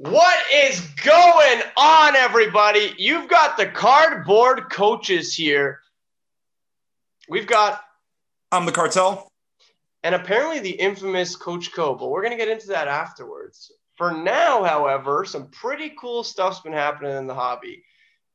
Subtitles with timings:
[0.00, 2.94] What is going on, everybody?
[2.96, 5.80] You've got the cardboard coaches here.
[7.28, 7.82] We've got,
[8.50, 9.28] I'm the cartel.
[10.02, 13.72] and apparently the infamous Coach Koe, but we're going to get into that afterwards.
[13.96, 17.84] For now, however, some pretty cool stuff's been happening in the hobby.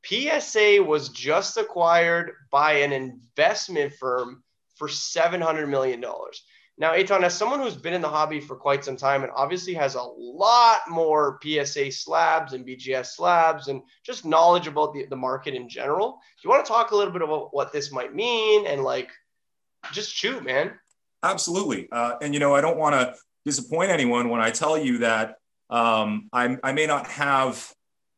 [0.04, 4.44] PSA was just acquired by an investment firm
[4.76, 6.04] for $700 million.
[6.78, 9.72] Now, Aton, as someone who's been in the hobby for quite some time and obviously
[9.74, 15.16] has a lot more PSA slabs and BGS slabs and just knowledge about the, the
[15.16, 18.14] market in general, do you want to talk a little bit about what this might
[18.14, 19.10] mean and like
[19.90, 20.72] just shoot, man?
[21.22, 21.88] Absolutely.
[21.90, 23.14] Uh, and, you know, I don't want to
[23.46, 25.36] disappoint anyone when I tell you that
[25.70, 27.72] um, I, I may not have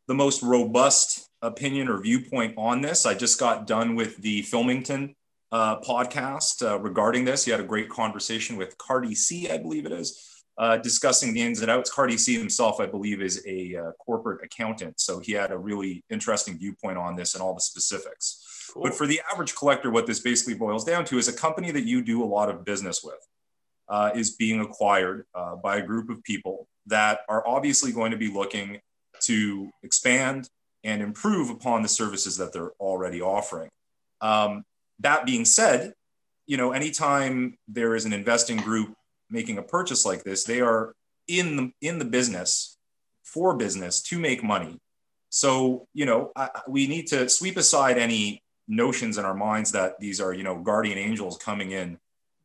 [0.08, 3.06] the most robust opinion or viewpoint on this.
[3.06, 5.14] I just got done with the Filmington
[5.52, 7.44] uh, podcast uh, regarding this.
[7.44, 11.42] He had a great conversation with Cardi C, I believe it is, uh, discussing the
[11.42, 11.90] ins and outs.
[11.90, 15.00] Cardi C himself, I believe, is a uh, corporate accountant.
[15.00, 18.44] So he had a really interesting viewpoint on this and all the specifics.
[18.72, 18.82] Cool.
[18.82, 21.84] But for the average collector, what this basically boils down to is a company that
[21.84, 23.26] you do a lot of business with
[23.88, 28.16] uh, is being acquired uh, by a group of people that are obviously going to
[28.16, 28.80] be looking
[29.20, 30.48] to expand
[30.84, 33.70] and improve upon the services that they're already offering.
[34.20, 34.64] Um,
[35.00, 35.94] that being said,
[36.46, 38.94] you know, anytime there is an investing group
[39.30, 40.94] making a purchase like this, they are
[41.26, 42.76] in the in the business
[43.22, 44.78] for business to make money.
[45.28, 50.00] So, you know, I, we need to sweep aside any notions in our minds that
[50.00, 51.98] these are, you know, guardian angels coming in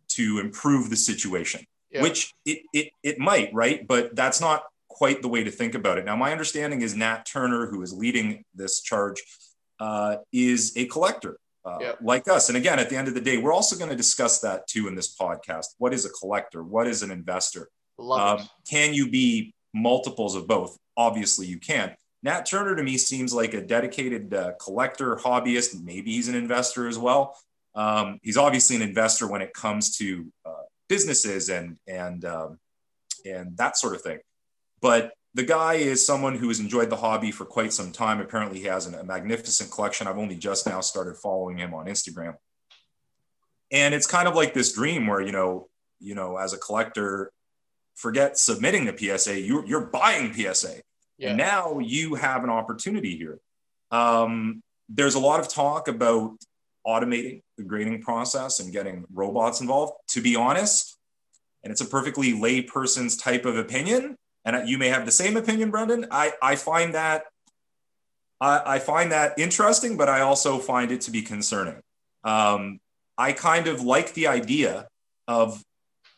[0.09, 2.01] to improve the situation, Yeah.
[2.01, 3.87] which it, it it might, right?
[3.87, 6.05] But that's not quite the way to think about it.
[6.05, 9.23] Now, my understanding is Nat Turner, who is leading this charge,
[9.79, 11.93] uh, is a collector uh, Yeah.
[12.01, 12.49] like us.
[12.49, 14.87] And again, at the end of the day, we're also going to discuss that too
[14.87, 15.67] in this podcast.
[15.77, 16.63] What is a collector?
[16.63, 17.69] What is an investor?
[17.99, 20.77] Um, can you be multiples of both?
[20.97, 21.95] Obviously, you can.
[22.23, 25.81] Nat Turner to me seems like a dedicated uh, collector, hobbyist.
[25.83, 27.37] Maybe he's an investor as well.
[27.75, 32.59] Um, he's obviously an investor when it comes to uh, businesses and and um,
[33.25, 34.19] and that sort of thing.
[34.81, 38.19] But the guy is someone who has enjoyed the hobby for quite some time.
[38.19, 40.07] Apparently, he has an, a magnificent collection.
[40.07, 42.35] I've only just now started following him on Instagram,
[43.71, 47.31] and it's kind of like this dream where you know, you know, as a collector,
[47.95, 49.39] forget submitting the PSA.
[49.39, 50.81] You're you're buying PSA,
[51.17, 51.29] Yeah.
[51.29, 53.39] and now you have an opportunity here.
[53.91, 56.37] Um, there's a lot of talk about
[56.85, 59.93] automating the grading process and getting robots involved.
[60.09, 60.95] To be honest,
[61.63, 65.71] and it's a perfectly layperson's type of opinion, and you may have the same opinion,
[65.71, 66.07] Brendan.
[66.11, 67.25] I, I find that
[68.41, 71.81] I, I find that interesting, but I also find it to be concerning.
[72.23, 72.79] Um,
[73.17, 74.87] I kind of like the idea
[75.27, 75.63] of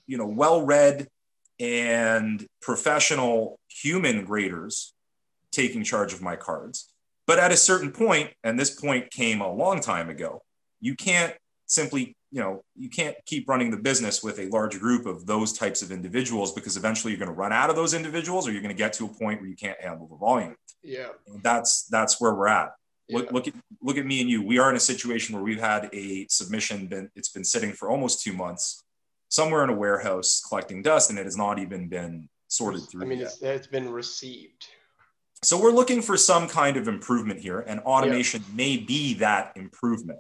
[0.08, 1.08] you know well-read
[1.60, 4.94] and professional human graders
[5.52, 6.92] taking charge of my cards.
[7.28, 10.42] But at a certain point, and this point came a long time ago,
[10.80, 11.34] you can't
[11.66, 15.54] simply, you know, you can't keep running the business with a large group of those
[15.54, 18.62] types of individuals because eventually you're going to run out of those individuals or you're
[18.62, 20.54] going to get to a point where you can't handle the volume.
[20.84, 21.08] Yeah.
[21.28, 22.74] And that's that's where we're at.
[23.10, 23.32] Look, Yeah.
[23.32, 24.44] look at look at me and you.
[24.46, 27.90] We are in a situation where we've had a submission been it's been sitting for
[27.90, 28.84] almost two months,
[29.30, 33.04] somewhere in a warehouse collecting dust, and it has not even been sorted through.
[33.04, 33.28] I mean, yet.
[33.28, 34.68] it's, it's been received.
[35.42, 40.20] So we're looking for some kind of improvement here, and automation may be that improvement.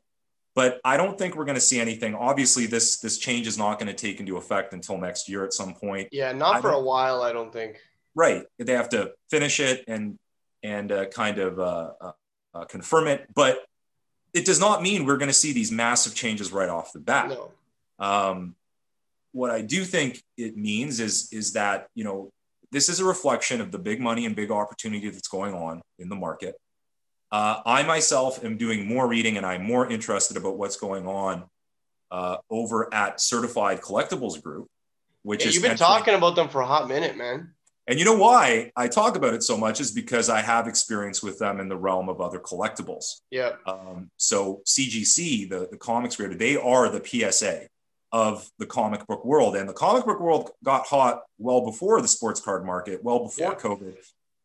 [0.56, 2.16] But I don't think we're going to see anything.
[2.16, 5.52] Obviously, this this change is not going to take into effect until next year at
[5.52, 6.08] some point.
[6.12, 7.82] Yeah, not for a while, I don't think.
[8.16, 8.44] Right?
[8.58, 10.18] They have to finish it and
[10.64, 12.12] and uh, kind of uh, uh,
[12.54, 13.28] uh, confirm it.
[13.36, 13.66] But
[14.34, 17.30] it does not mean we're going to see these massive changes right off the bat.
[17.30, 17.52] No.
[18.00, 18.56] Um,
[19.34, 22.30] what I do think it means is is that you know
[22.72, 26.08] this is a reflection of the big money and big opportunity that's going on in
[26.08, 26.56] the market.
[27.36, 31.44] Uh, I myself am doing more reading and I'm more interested about what's going on
[32.10, 34.70] uh, over at Certified Collectibles Group,
[35.24, 37.52] which Yeah, is you've been talking about them for a hot minute, man.
[37.88, 41.22] and you know why I talk about it so much is because I have experience
[41.22, 43.20] with them in the realm of other collectibles.
[43.32, 43.56] Yeah.
[43.68, 47.68] Um, so CGC, the, the comics grader, they are the PSA
[48.14, 49.58] of the comic book world.
[49.58, 53.52] And the comic book world got hot well before the sports card market, well before
[53.52, 53.60] Yeah.
[53.60, 53.98] COVID.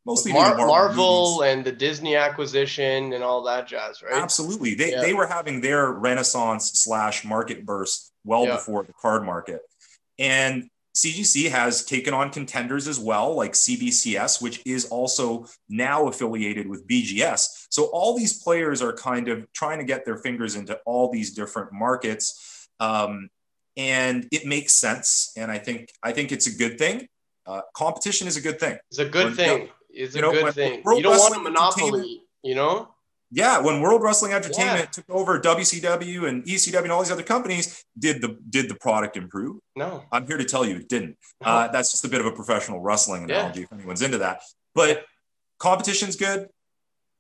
[0.07, 4.15] Mostly Mar- to Marvel, and the Disney acquisition and all that jazz, right?
[4.15, 4.75] Absolutely.
[4.75, 5.03] They, Yeah.
[5.03, 8.57] they were having their renaissance slash market burst well Yeah.
[8.57, 9.61] before the card market.
[10.19, 16.67] And CGC has taken on contenders as well, like CBCS, which is also now affiliated
[16.69, 17.67] with BGS.
[17.71, 21.33] So all these players are kind of trying to get their fingers into all these
[21.33, 22.69] different markets.
[22.81, 23.29] Um,
[23.77, 25.33] and it makes sense.
[25.37, 27.07] And I think I think it's a good thing.
[27.47, 28.79] Uh, competition is a good thing.
[28.91, 29.69] It's a good We're- thing.
[29.93, 30.83] It's a You know, good thing.
[30.83, 32.89] World You don't want a monopoly, you know?
[33.33, 34.87] Yeah, when World Wrestling Entertainment Yeah.
[34.87, 39.17] took over WCW and ECW and all these other companies, did the did the product
[39.17, 39.59] improve?
[39.77, 40.03] No.
[40.11, 41.17] I'm here to tell you it didn't.
[41.45, 43.41] Uh, that's just a bit of a professional wrestling Yeah.
[43.41, 44.43] analogy if anyone's into that.
[44.75, 45.05] But
[45.59, 46.49] competition's good,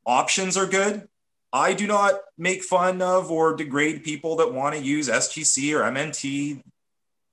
[0.05, 1.09] options are good.
[1.53, 5.83] I do not make fun of or degrade people that want to use SGC or
[5.83, 6.63] MNT.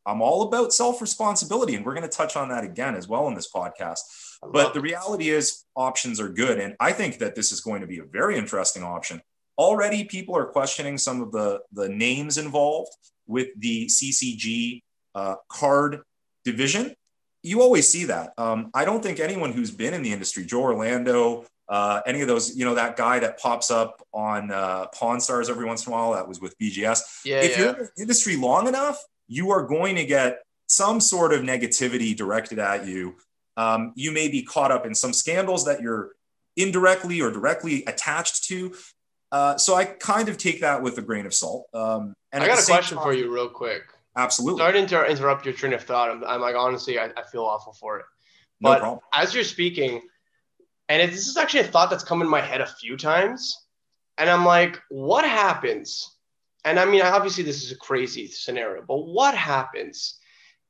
[0.05, 3.27] I'm all about self responsibility, and we're going to touch on that again as well
[3.27, 3.99] in this podcast.
[4.41, 6.59] But the reality is, options are good.
[6.59, 9.21] And I think that this is going to be a very interesting option.
[9.57, 12.91] Already, people are questioning some of the, the names involved
[13.25, 14.83] with the CCG
[15.15, 16.01] uh, card
[16.45, 16.93] division.
[17.43, 18.33] You always see that.
[18.37, 22.27] Um, I don't think anyone who's been in the industry, Joe Orlando, uh, any of
[22.27, 25.91] those, you know, that guy that pops up on uh, Pawn Stars every once in
[25.91, 27.63] a while, that was with BGS yeah, if yeah.
[27.63, 32.15] you're in the industry long enough, you are going to get some sort of negativity
[32.15, 33.15] directed at you.
[33.57, 36.11] Um, you may be caught up in some scandals that you're
[36.55, 38.73] indirectly or directly attached to.
[39.31, 41.65] Uh, so I kind of take that with a grain of salt.
[41.73, 43.83] Um, and I got a question time- for you, real quick.
[44.15, 46.09] Absolutely, Sorry to inter- interrupt your train of thought.
[46.09, 48.05] I'm, I'm like, honestly, I, I feel awful for it.
[48.61, 48.99] no but- problem.
[49.13, 50.01] As you're speaking,
[50.89, 53.67] and it, this is actually a thought that's come in my head a few times,
[54.17, 56.15] and I'm like, what happens?
[56.65, 60.16] And I mean, obviously, this is a crazy scenario, but what happens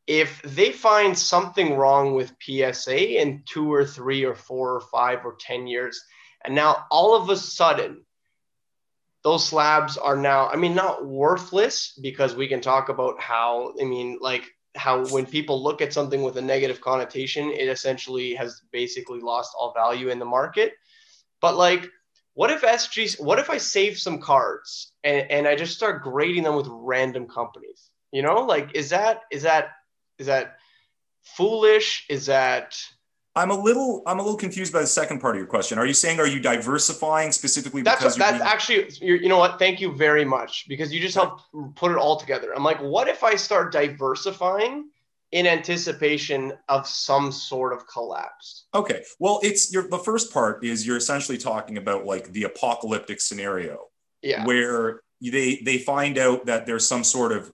[0.07, 5.25] if they find something wrong with PSA in two or three or four or five
[5.25, 6.01] or 10 years?
[6.43, 8.05] And now all of a sudden,
[9.23, 13.83] those slabs are now, I mean, not worthless because we can talk about how, I
[13.83, 14.45] mean, like
[14.75, 19.53] how when people look at something with a negative connotation, it essentially has basically lost
[19.59, 20.73] all value in the market.
[21.41, 21.89] But like,
[22.35, 26.43] what if SG, what if I save some cards and, and I just start grading
[26.43, 27.89] them with random companies?
[28.13, 29.71] You know, like, is that, is that,
[30.19, 30.57] is that
[31.23, 32.05] foolish?
[32.09, 32.77] Is that,
[33.35, 35.77] I'm a little I'm a little confused by the second part of your question.
[35.77, 39.37] Are you saying are you diversifying specifically That's because that's being- actually you're, you know
[39.37, 39.59] what?
[39.59, 41.43] Thank you very much because you just helped
[41.75, 42.51] put it all together.
[42.55, 44.89] I'm like, what if I start diversifying
[45.31, 48.65] in anticipation of some sort of collapse?
[48.73, 49.03] Okay.
[49.19, 53.85] Well, it's your the first part is you're essentially talking about like the apocalyptic scenario.
[54.23, 57.51] Yeah, where they they find out that there's some sort of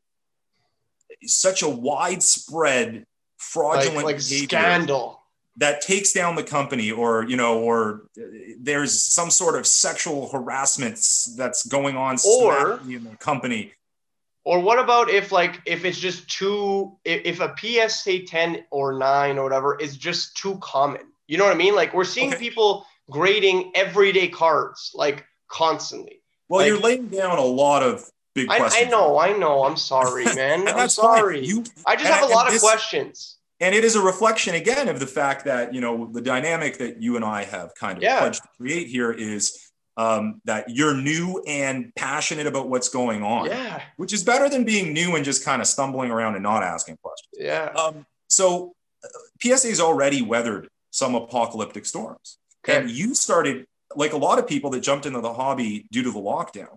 [1.23, 3.05] such a widespread
[3.37, 5.19] fraudulent like behavior scandal.
[5.57, 8.21] that takes down the company or you know or uh,
[8.59, 10.95] there's some sort of sexual harassment
[11.37, 13.73] that's going on Or- in the company
[14.45, 18.97] Or what about if like if it's just too if, if a PSA 10 or
[18.97, 21.01] 9 or whatever is just too common.
[21.27, 21.75] You know what I mean?
[21.75, 22.39] Like we're seeing Okay.
[22.39, 26.21] people grading everyday cards like constantly.
[26.49, 29.63] well Like- you're laying down a lot of big I, I know, I know.
[29.65, 30.67] I'm sorry, man.
[30.67, 31.45] I'm sorry.
[31.45, 33.37] you I just have a lot of this- questions.
[33.59, 37.01] and it is a reflection again of the fact that you know the dynamic that
[37.01, 38.19] you and I have kind of Yeah.
[38.19, 39.59] pledged to create here is
[39.95, 44.63] um, that you're new and passionate about what's going on, Yeah, which is better than
[44.63, 47.29] being new and just kind of stumbling around and not asking questions.
[47.37, 47.65] yeah.
[47.79, 49.07] Um, so uh,
[49.39, 52.79] PSA's already weathered some apocalyptic storms, Okay.
[52.79, 56.11] and you started like a lot of people that jumped into the hobby due to
[56.11, 56.75] the lockdown.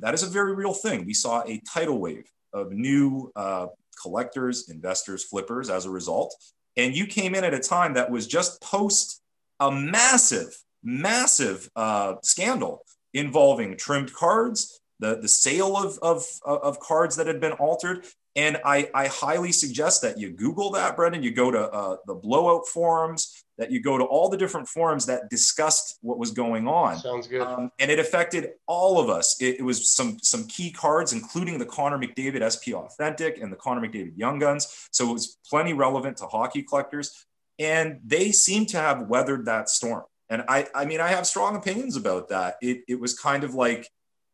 [0.00, 1.04] That is a very real thing.
[1.06, 3.66] We saw a tidal wave of new uh,
[4.00, 6.34] collectors, investors, flippers as a result.
[6.76, 9.20] And you came in at a time that was just post
[9.58, 17.16] a massive, massive uh, scandal involving trimmed cards, the, the sale of, of, of cards
[17.16, 18.06] that had been altered.
[18.36, 21.22] And I, I highly suggest that you Google that, Brendan.
[21.22, 25.04] You go to uh, the blowout forums, that you go to all the different forums
[25.04, 26.96] that discussed what was going on.
[26.96, 27.42] Sounds good.
[27.42, 29.40] Um, and it affected all of us.
[29.40, 33.56] It, it was some some key cards, including the Connor McDavid SP Authentic and the
[33.56, 34.88] Connor McDavid Young Guns.
[34.90, 37.26] So it was plenty relevant to hockey collectors,
[37.58, 40.04] and they seem to have weathered that storm.
[40.30, 42.54] And I, I mean, I have strong opinions about that.
[42.62, 43.88] It, it was kind of like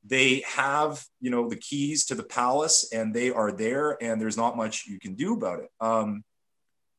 [0.05, 4.37] they have, you know, the keys to the palace, and they are there, and there's
[4.37, 5.71] not much you can do about it.
[5.81, 6.23] Um,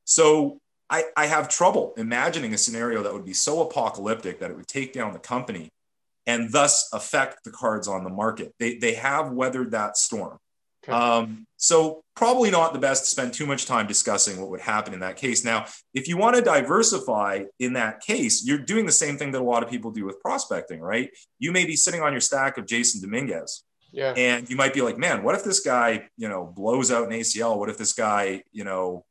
[0.03, 4.55] so I, I have trouble imagining a scenario that would be so apocalyptic that it
[4.55, 5.69] would take down the company
[6.25, 8.53] and thus affect the cards on the market.
[8.59, 10.37] They, they have weathered that storm.
[10.83, 10.93] Okay.
[10.93, 14.93] Um, so probably not the best to spend too much time discussing what would happen
[14.93, 15.43] in that case.
[15.43, 19.41] Now, if you want to diversify in that case, you're doing the same thing that
[19.41, 21.09] a lot of people do with prospecting, right?
[21.39, 24.13] You may be sitting on your stack of Jasson Dominguez yeah.
[24.15, 27.11] and you might be like, man, what if this guy, you know, blows out an
[27.11, 27.57] ACL?
[27.57, 29.05] What if this guy, you know,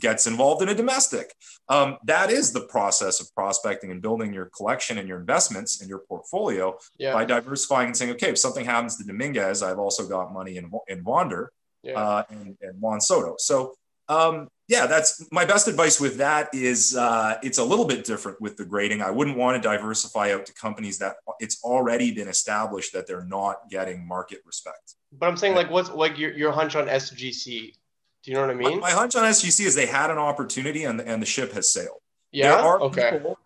[0.00, 1.34] gets involved in a domestic?
[1.68, 5.88] Um, that is the process of prospecting and building your collection and your investments and
[5.88, 7.12] your portfolio Yeah.
[7.12, 10.70] by diversifying and saying, okay, if something happens to Dominguez, I've also got money in,
[10.88, 11.52] in Wander
[11.82, 11.94] yeah.
[11.94, 13.36] uh, and, and Juan Soto.
[13.38, 13.74] So,
[14.08, 18.40] um, yeah, that's my best advice with that is uh, it's a little bit different
[18.40, 19.02] with the grading.
[19.02, 23.24] I wouldn't want to diversify out to companies that it's already been established that they're
[23.24, 24.94] not getting market respect.
[25.12, 27.74] But I'm saying like what's like your, your hunch on SGC?
[28.22, 28.80] Do you know what I mean?
[28.80, 31.72] My, my hunch on SGC is they had an opportunity and, and the ship has
[31.72, 32.00] sailed.
[32.32, 32.62] Yeah.
[32.82, 33.12] okay.
[33.12, 33.38] People,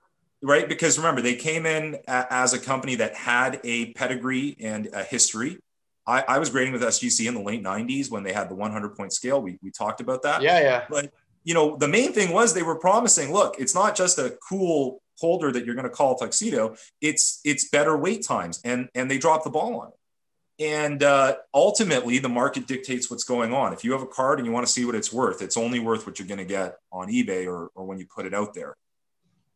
[0.42, 0.68] right.
[0.68, 5.04] Because remember, they came in a, as a company that had a pedigree and a
[5.04, 5.58] history.
[6.06, 8.94] I, I, was grading with SGC in the late 90s when they had the 100
[8.94, 9.40] point scale.
[9.40, 10.42] We, we talked about that.
[10.42, 10.84] Yeah, yeah.
[10.90, 11.12] But,
[11.44, 15.00] you know, the main thing was they were promising look, it's not just a cool
[15.18, 18.60] holder that you're going to call tuxedo, it's it's better wait times.
[18.64, 19.94] And, and they dropped the ball on it.
[20.60, 23.72] And uh, ultimately, the market dictates what's going on.
[23.72, 25.80] If you have a card and you want to see what it's worth, it's only
[25.80, 28.54] worth what you're going to get on eBay or, or when you put it out
[28.54, 28.76] there.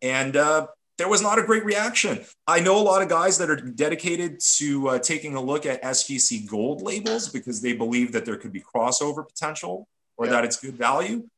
[0.03, 0.67] And uh,
[0.99, 2.25] there was not a great reaction.
[2.47, 5.83] I know a lot of guys that are dedicated to uh, taking a look at
[5.83, 9.87] SGC gold labels because they believe that there could be crossover potential
[10.17, 10.33] or yeah.
[10.33, 11.29] that it's good value.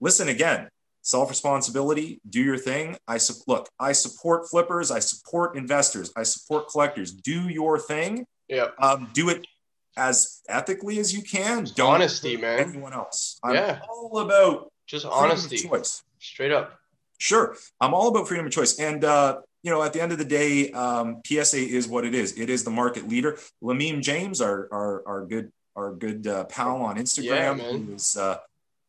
[0.00, 0.68] Listen again,
[1.02, 2.96] self responsibility, do your thing.
[3.06, 7.12] I su- look, I support flippers, I support investors, I support collectors.
[7.12, 8.26] Do your thing.
[8.50, 8.68] Yeah.
[8.78, 9.46] Um, do it
[9.96, 11.64] as ethically as you can.
[11.74, 12.58] Don't honesty, man.
[12.60, 13.38] Anyone else?
[13.42, 13.80] I'm yeah.
[13.88, 15.56] all about just honesty.
[15.56, 16.02] Choice.
[16.18, 16.78] Straight up.
[17.18, 20.18] Sure, I'm all about freedom of choice, and uh, you know, at the end of
[20.18, 22.38] the day, um, PSA is what it is.
[22.38, 23.38] It is the market leader.
[23.62, 28.16] Lamim James, our our, our good our good uh, pal on Instagram, yeah, who is
[28.16, 28.38] uh,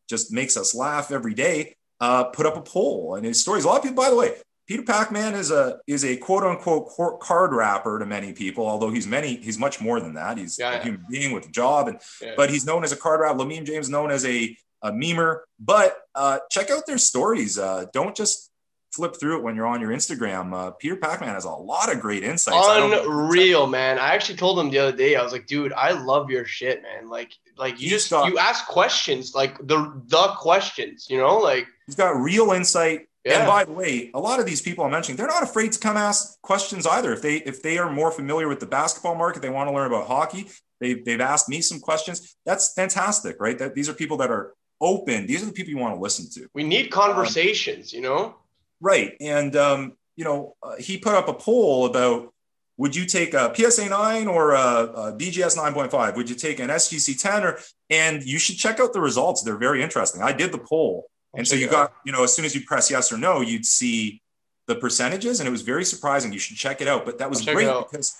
[0.10, 1.76] just makes us laugh every day.
[2.00, 3.64] Uh, put up a poll and his stories.
[3.64, 4.34] A lot of people, by the way,
[4.68, 9.08] Peter Pacman is a is a quote unquote card rapper to many people, although he's
[9.08, 10.38] many he's much more than that.
[10.38, 12.34] He's yeah, a human being with a job, and yeah.
[12.38, 13.40] but he's known as a card rapper.
[13.40, 15.42] Lamim James known as a a memer.
[15.60, 17.58] But uh, check out their stories.
[17.58, 18.50] Uh, don't just
[18.94, 20.54] flip through it when you're on your Instagram.
[20.54, 22.68] Uh, Peter Pacman has a lot of great insights.
[22.68, 23.98] Unreal, man.
[23.98, 25.16] I actually told him the other day.
[25.16, 27.10] I was like, dude, I love your shit, man.
[27.10, 31.38] Like, like you he's just got, you ask questions, like the the questions, you know,
[31.38, 33.08] like he's got real insight.
[33.24, 33.40] Yeah.
[33.40, 35.80] And by the way, a lot of these people I'm mentioning, they're not afraid to
[35.80, 37.14] come ask questions either.
[37.14, 39.88] If they if they are more familiar with the basketball market, they want to learn
[39.88, 40.50] about hockey.
[40.80, 42.36] They, they've asked me some questions.
[42.46, 43.58] That's fantastic, right?
[43.60, 45.28] That these are people that are open.
[45.28, 46.50] These are the people you want to listen to.
[46.54, 48.36] We need conversations, um, you know?
[48.82, 49.16] Right.
[49.22, 52.34] And, um, you know, uh, he put up a poll about
[52.78, 56.16] would you take a PSA 9 or a, a BGS 9.5?
[56.16, 57.60] Would you take an SGC 10 or,
[57.92, 59.44] and you should check out the results.
[59.44, 60.24] They're very interesting.
[60.24, 61.06] I did the poll.
[61.34, 63.66] And so you got, you know, as soon as you press yes or no, you'd
[63.66, 64.22] see
[64.68, 66.34] the percentages and it was very surprising.
[66.34, 67.06] You should check it out.
[67.06, 68.16] But that was great because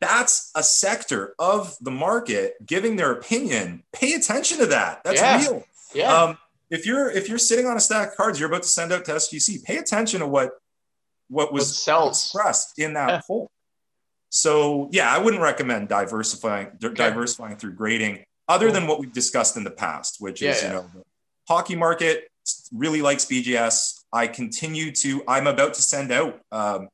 [0.00, 3.84] that's a sector of the market giving their opinion.
[3.92, 5.02] Pay attention to that.
[5.04, 5.40] That's yeah.
[5.40, 5.64] real.
[5.94, 6.12] Yeah.
[6.12, 6.38] Um,
[6.70, 9.04] if you're if you're sitting on a stack of cards you're about to send out
[9.06, 10.52] to SGC, pay attention to what
[11.28, 12.24] what was sells.
[12.24, 13.20] expressed in that yeah.
[13.26, 13.50] poll.
[14.30, 16.94] So yeah, I wouldn't recommend diversifying okay.
[16.94, 18.74] diversifying through grading, other cool.
[18.74, 20.68] than what we've discussed in the past, which is yeah.
[20.68, 21.02] you know the
[21.48, 22.28] hockey market
[22.72, 24.04] really likes BGS.
[24.12, 25.22] I continue to.
[25.28, 26.88] I'm about to send out um,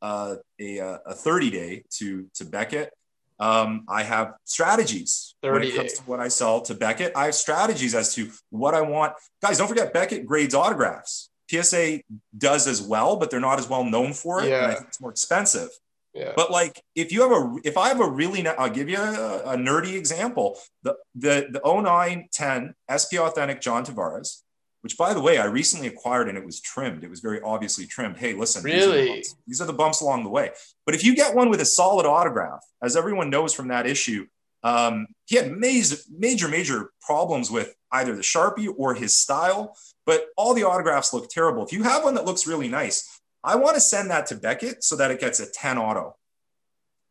[0.00, 2.92] uh, a a 30 day to to Beckett.
[3.38, 7.12] Um, I have strategies when it comes to what I sell to Beckett.
[7.16, 9.14] I have strategies as to what I want.
[9.42, 11.28] Guys, don't forget Beckett grades autographs.
[11.50, 12.00] PSA
[12.36, 14.48] does as well, but they're not as well known for it.
[14.48, 14.62] Yeah.
[14.62, 15.68] And I think it's more expensive.
[16.14, 16.32] Yeah.
[16.36, 19.54] But like, if you have a, if I have a really, I'll give you a,
[19.54, 20.58] a nerdy example.
[20.82, 24.42] The the the 09 10 SP Authentic John Tavares
[24.82, 27.04] which by the way, I recently acquired and it was trimmed.
[27.04, 28.18] It was very obviously trimmed.
[28.18, 29.04] Hey, listen, really?
[29.04, 30.50] These are, the these are the bumps along the way.
[30.84, 34.26] But if you get one with a solid autograph, as everyone knows from that issue,
[34.64, 40.26] um, he had major, major, major problems with either the Sharpie or his style, but
[40.36, 41.64] all the autographs look terrible.
[41.64, 44.84] If you have one that looks really nice, I want to send that to Beckett
[44.84, 46.16] so that it gets a 10 auto.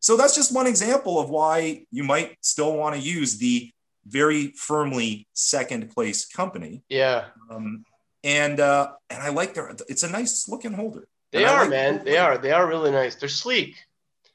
[0.00, 3.70] So that's just one example of why you might still want to use the
[4.06, 6.82] very firmly second place company.
[6.88, 7.26] Yeah.
[7.50, 7.84] Um,
[8.24, 9.74] and uh, and I like their.
[9.88, 11.08] It's a nice looking holder.
[11.32, 12.04] They are, like man.
[12.04, 12.38] They are.
[12.38, 13.14] They are really nice.
[13.14, 13.76] They're sleek.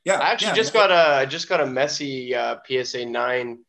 [0.04, 0.16] Yeah.
[0.16, 3.60] I actually yeah, just got a I just got a messy uh, PSA nine,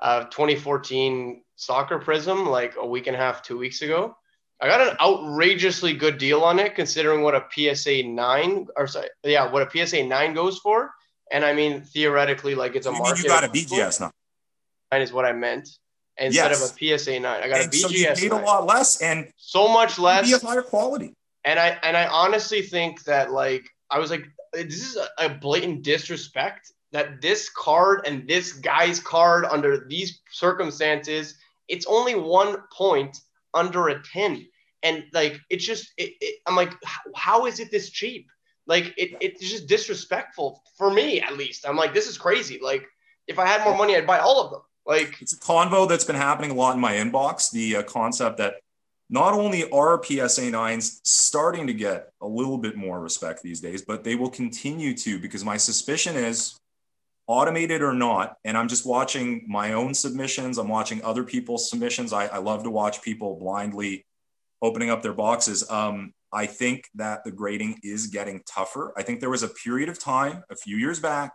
[0.00, 4.16] uh, 2014 soccer Prizm like a week and a half, two weeks ago.
[4.60, 9.08] I got an outrageously good deal on it considering what a PSA nine or sorry,
[9.22, 10.90] yeah, what a PSA nine goes for.
[11.32, 13.22] And I mean, theoretically, like it's a you market.
[13.22, 14.12] you got a BGS now
[14.92, 15.68] is what I meant
[16.18, 16.70] instead yes.
[16.70, 17.42] of a PSA nine.
[17.42, 17.80] I got and a BGS.
[17.80, 18.40] So you paid 9.
[18.40, 20.26] a lot less and so much less.
[20.26, 21.14] Be of higher quality.
[21.44, 25.28] And I and I honestly think that like I was like, this is a, a
[25.28, 31.34] blatant disrespect that this card and this guy's card under these circumstances,
[31.68, 33.18] it's only one point
[33.54, 34.46] under a 10.
[34.82, 36.72] And like it's just it, it, I'm like,
[37.14, 38.28] how is it this cheap?
[38.66, 41.66] Like it, it's just disrespectful for me at least.
[41.68, 42.58] I'm like, this is crazy.
[42.62, 42.84] Like
[43.26, 44.62] if I had more money, I'd buy all of them.
[44.86, 47.50] Like it's a convo that's been happening a lot in my inbox.
[47.50, 48.54] The uh, concept that
[49.08, 53.82] not only are PSA 9s starting to get a little bit more respect these days,
[53.82, 56.56] but they will continue to because my suspicion is
[57.28, 62.12] automated or not, and I'm just watching my own submissions, I'm watching other people's submissions.
[62.12, 64.04] I, I love to watch people blindly
[64.62, 65.68] opening up their boxes.
[65.70, 68.92] Um, I think that the grading is getting tougher.
[68.96, 71.32] I think there was a period of time a few years back.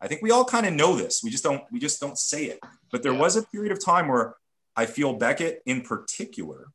[0.00, 1.22] I think we all kind of know this.
[1.22, 2.60] We just don't we just don't say it.
[2.90, 3.20] But there yeah.
[3.20, 4.36] was a period of time where
[4.76, 6.68] I feel Beckett in particular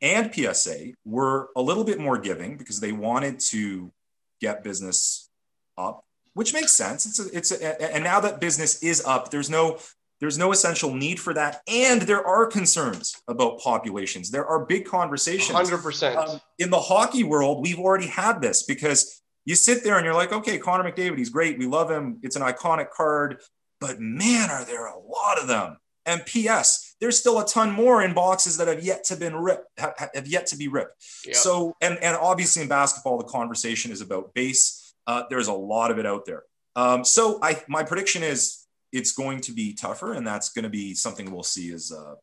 [0.00, 3.92] and PSA were a little bit more giving because they wanted to
[4.40, 5.28] get business
[5.76, 7.06] up, which makes sense.
[7.06, 9.78] It's a, it's a, and now that business is up, there's no
[10.20, 14.30] there's no essential need for that, and there are concerns about populations.
[14.30, 15.56] There are big conversations.
[15.56, 16.42] Hundred um, percent.
[16.58, 20.30] In the hockey world, we've already had this because you sit there and you're like,
[20.30, 21.58] okay, Connor McDavid, he's great.
[21.58, 22.18] We love him.
[22.22, 23.40] It's an iconic card,
[23.80, 25.78] but man, are there a lot of them.
[26.04, 26.94] And P.S.
[27.00, 30.48] There's still a ton more in boxes that have yet to been ripped, have, yet
[30.48, 31.02] to be ripped.
[31.24, 31.36] Yep.
[31.36, 34.94] So, and and obviously in basketball, the conversation is about base.
[35.06, 36.42] Uh, there's a lot of it out there.
[36.76, 40.70] Um, so, I my prediction is it's going to be tougher, and that's going to
[40.70, 42.16] be something we'll see as a,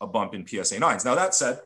[0.00, 1.04] a bump in PSA nines.
[1.04, 1.60] Now that said,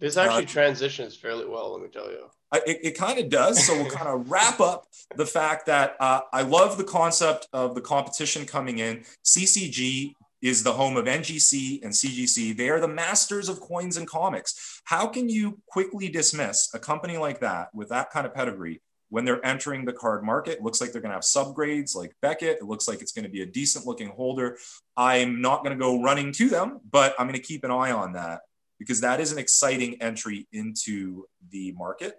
[0.00, 1.72] this actually uh, transitions fairly well.
[1.72, 2.26] Let me tell you.
[2.52, 3.64] I, it, it kind of does.
[3.64, 4.86] So we'll kind of wrap up
[5.16, 9.04] the fact that uh, I love the concept of the competition coming in.
[9.24, 12.56] CCG is the home of NGC and CGC.
[12.56, 14.80] They are the masters of coins and comics.
[14.84, 19.24] How can you quickly dismiss a company like that with that kind of pedigree when
[19.24, 20.58] they're entering the card market?
[20.58, 22.58] It looks like they're going to have subgrades like Beckett.
[22.60, 24.58] It looks like it's going to be a decent looking holder.
[24.96, 27.90] I'm not going to go running to them, but I'm going to keep an eye
[27.90, 28.42] on that
[28.78, 32.14] because that is an exciting entry into the market.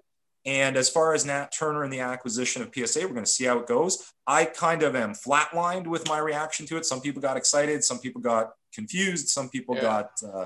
[0.46, 3.46] And as far as Nat Turner and the acquisition of PSA, we're going to see
[3.46, 4.12] how it goes.
[4.26, 6.86] I kind of am flatlined with my reaction to it.
[6.86, 9.82] Some people got excited, some people got confused, some people yeah.
[9.82, 10.12] got.
[10.26, 10.46] Uh,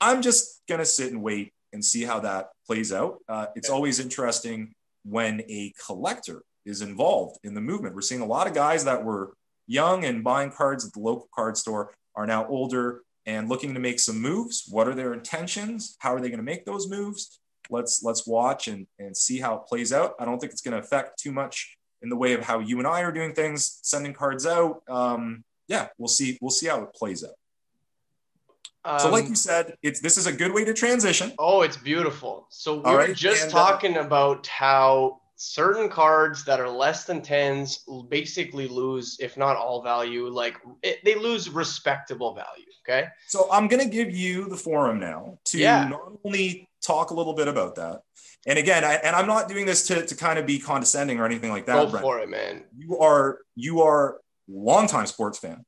[0.00, 3.18] I'm just going to sit and wait and see how that plays out.
[3.28, 3.74] Uh, it's yeah.
[3.74, 4.72] always interesting
[5.04, 7.94] when a collector is involved in the movement.
[7.94, 9.34] We're seeing a lot of guys that were
[9.66, 13.80] young and buying cards at the local card store are now older and looking to
[13.80, 14.66] make some moves.
[14.70, 15.96] What are their intentions?
[15.98, 17.40] How are they going to make those moves?
[17.70, 20.14] let's let's watch and, and see how it plays out.
[20.18, 22.78] I don't think it's going to affect too much in the way of how you
[22.78, 24.82] and I are doing things, sending cards out.
[24.88, 26.38] Um, yeah, we'll see.
[26.40, 27.34] We'll see how it plays out.
[28.86, 31.32] Um, so, like um, you said, it's this is a good way to transition.
[31.38, 32.46] Oh, it's beautiful.
[32.50, 33.16] So we are right.
[33.16, 38.68] just and, uh, talking uh, about how certain cards that are less than tens basically
[38.68, 42.66] lose, if not all value, like it, they lose respectable value.
[42.86, 43.08] Okay.
[43.26, 45.88] So I'm gonna give you the forum now to yeah.
[45.88, 48.02] not only talk a little bit about that.
[48.46, 51.24] And again, I, and I'm not doing this to, to kind of be condescending or
[51.24, 51.74] anything like that.
[51.74, 52.04] Go Brent.
[52.04, 52.64] for it, man.
[52.76, 55.64] You are you are longtime sports fan,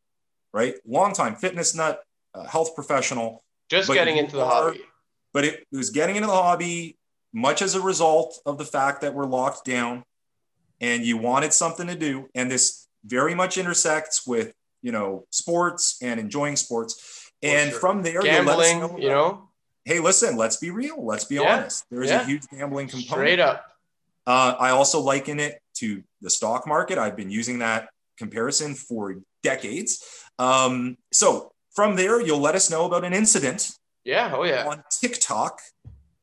[0.52, 0.74] right?
[0.86, 2.00] Longtime fitness nut,
[2.34, 3.42] uh, health professional.
[3.70, 4.82] Just getting into the are, hobby.
[5.32, 6.98] But it, it was getting into the hobby
[7.32, 10.04] much as a result of the fact that we're locked down,
[10.80, 15.98] and you wanted something to do, and this very much intersects with you know sports
[16.02, 17.22] and enjoying sports.
[17.42, 17.80] And sure.
[17.80, 19.48] from there, gambling, you, know, you know
[19.86, 21.02] hey, listen, let's be real.
[21.02, 21.56] Let's be yeah.
[21.56, 21.84] honest.
[21.90, 22.20] There is yeah.
[22.20, 23.08] a huge gambling component.
[23.08, 23.64] Straight up.
[24.26, 26.98] Uh, I also liken it to the stock market.
[26.98, 30.04] I've been using that comparison for decades.
[30.38, 33.70] Um, so from there, you'll let us know about an incident.
[34.04, 34.32] Yeah.
[34.34, 34.66] Oh, yeah.
[34.66, 35.60] On TikTok.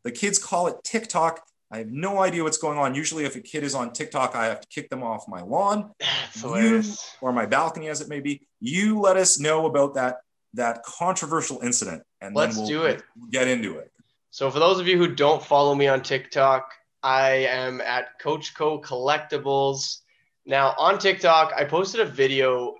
[0.03, 1.41] The kids call it TikTok.
[1.71, 2.93] I have no idea what's going on.
[2.93, 5.91] Usually, if a kid is on TikTok, I have to kick them off my lawn
[6.35, 6.83] you,
[7.21, 8.45] or my balcony, as it may be.
[8.59, 10.17] You let us know about that
[10.55, 13.01] that controversial incident, and let's we'll, do it.
[13.17, 13.91] We'll get into it.
[14.29, 18.55] So, for those of you who don't follow me on TikTok, I am at Coach
[18.55, 19.99] Koe Collectibles.
[20.45, 22.75] Now, on TikTok, I posted a video.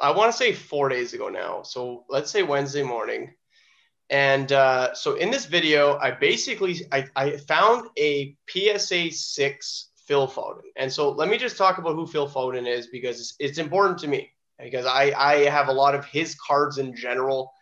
[0.00, 1.62] I want to say four days ago now.
[1.62, 3.34] So let's say Wednesday morning.
[4.10, 10.28] And uh, so in this video, I basically I, I found a PSA six Phil
[10.28, 10.62] Foden.
[10.76, 13.98] And so let me just talk about who Phil Foden is because it's, it's important
[14.00, 14.30] to me
[14.62, 17.52] because I, I have a lot of his cards in general.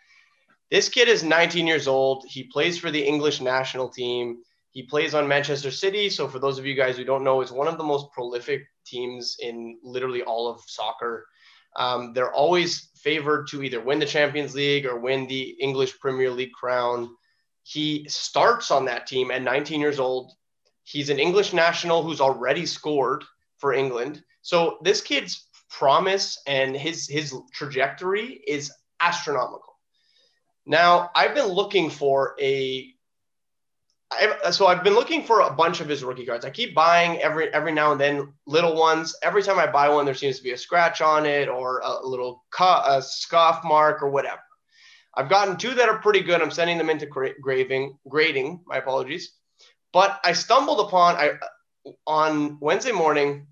[0.71, 2.25] This kid is 19 years old.
[2.27, 4.39] He plays for the English national team.
[4.71, 6.09] He plays on Manchester City.
[6.09, 8.63] So, for those of you guys who don't know, it's one of the most prolific
[8.87, 11.27] teams in literally all of soccer.
[11.77, 16.31] Um, they're always favored to either win the Champions League or win the English Premier
[16.31, 17.15] League crown.
[17.63, 20.33] He starts on that team at 19 years old.
[20.85, 23.25] He's an English national who's already scored
[23.59, 24.23] for England.
[24.43, 29.73] So, this kid's promise and his his trajectory is astronomical.
[30.67, 32.92] Now, I've been looking for a
[34.21, 36.45] I've, so I've been looking for a bunch of his rookie cards.
[36.45, 39.15] I keep buying every every now and then little ones.
[39.23, 42.07] Every time I buy one, there seems to be a scratch on it or a
[42.07, 44.43] little cu- a scoff mark or whatever.
[45.15, 46.41] I've gotten two that are pretty good.
[46.41, 48.63] I'm sending them into gra- graving, grading.
[48.67, 49.33] My apologies.
[49.93, 51.33] But I stumbled upon I
[52.07, 53.47] on Wednesday morning.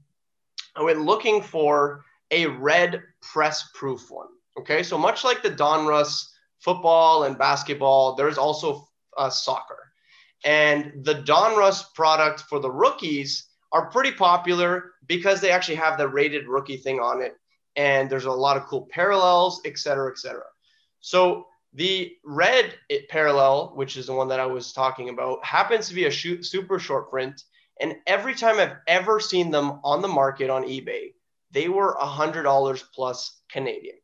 [0.77, 4.29] I went looking for a red press proof one.
[4.59, 6.27] Okay, so much like the Donruss
[6.61, 9.90] football and basketball, there's also uh, soccer,
[10.45, 16.09] and the Donruss product for the rookies are pretty popular because they actually have the
[16.09, 17.35] rated rookie thing on it,
[17.77, 20.45] and there's a lot of cool parallels, et cetera, et cetera.
[21.01, 22.75] So the red
[23.09, 26.45] parallel, which is the one that I was talking about, happens to be a shoot,
[26.45, 27.43] super short print.
[27.81, 31.15] And every time I've ever seen them on the market on eBay,
[31.53, 33.97] they were a hundred dollars plus Canadian.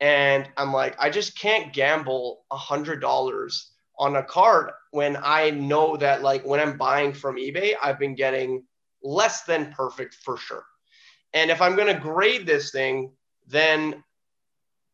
[0.00, 3.69] And I'm like, I just can't gamble a hundred dollars
[4.00, 8.14] on a card when I know that like when I'm buying from eBay, I've been
[8.14, 8.64] getting
[9.02, 10.64] less than perfect for sure.
[11.34, 13.12] And if I'm going to grade this thing,
[13.46, 14.02] then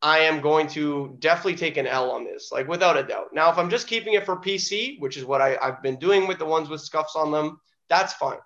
[0.02, 3.28] I am going to definitely take an L on this, like without a doubt.
[3.32, 6.26] Now, if I'm just keeping it for PC, which is what I, have been doing
[6.26, 8.38] with the ones with scuffs on them, that's fine.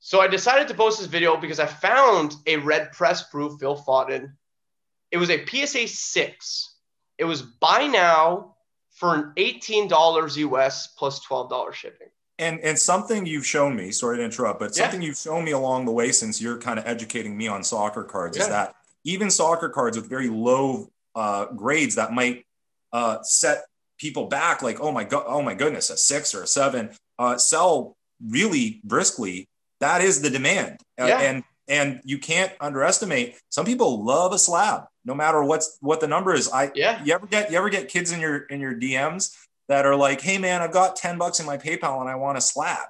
[0.00, 3.76] So I decided to post this video because I found a red press proof Phil
[3.76, 4.32] Foden.
[5.10, 6.76] It was a PSA 6.
[7.18, 8.56] It was buy now
[9.00, 12.08] for an $18 US plus $12 shipping.
[12.38, 14.82] And, and something you've shown me, sorry to interrupt, but yeah.
[14.82, 18.04] something you've shown me along the way since you're kind of educating me on soccer
[18.04, 18.42] cards yeah.
[18.42, 22.44] is that even soccer cards with very low uh, grades that might
[22.92, 23.64] uh, set
[23.98, 27.36] people back, like oh my god, oh my goodness, a six or a seven, uh,
[27.36, 29.48] sell really briskly.
[29.80, 31.20] That is the demand, uh, yeah.
[31.20, 33.36] and and you can't underestimate.
[33.48, 36.50] Some people love a slab, no matter what's what the number is.
[36.50, 37.02] I yeah.
[37.02, 39.34] You ever get you ever get kids in your in your DMs
[39.68, 42.36] that are like, hey man, I've got ten bucks in my PayPal and I want
[42.36, 42.88] a slab.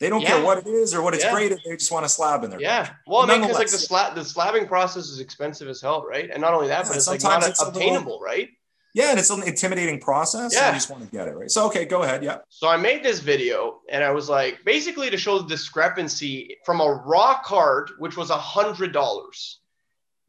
[0.00, 0.28] They don't yeah.
[0.28, 1.32] care what it is or what it's yeah.
[1.32, 1.60] graded.
[1.64, 2.60] They just want a slab in there.
[2.60, 2.90] Yeah.
[3.06, 6.28] Well, I mean, because like the slab, the slabbing process is expensive as hell, right?
[6.30, 8.48] And not only that, yeah, but it's like not it's obtainable, little, right?
[8.94, 10.54] Yeah, and it's an intimidating process.
[10.54, 10.68] Yeah.
[10.68, 11.50] You just want to get it right.
[11.50, 12.24] So okay, go ahead.
[12.24, 12.38] Yeah.
[12.48, 16.80] So I made this video, and I was like, basically to show the discrepancy from
[16.80, 19.60] a raw card, which was a hundred dollars,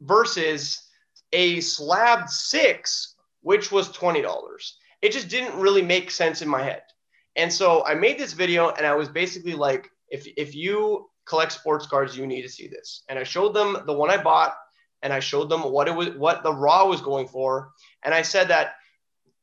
[0.02, 0.86] versus
[1.32, 4.76] a slab six, which was twenty dollars.
[5.02, 6.82] It just didn't really make sense in my head.
[7.36, 11.52] And so I made this video and I was basically like, if, if you collect
[11.52, 13.04] sports cards, you need to see this.
[13.08, 14.54] And I showed them the one I bought
[15.02, 17.70] and I showed them what it was, what the raw was going for.
[18.04, 18.74] And I said that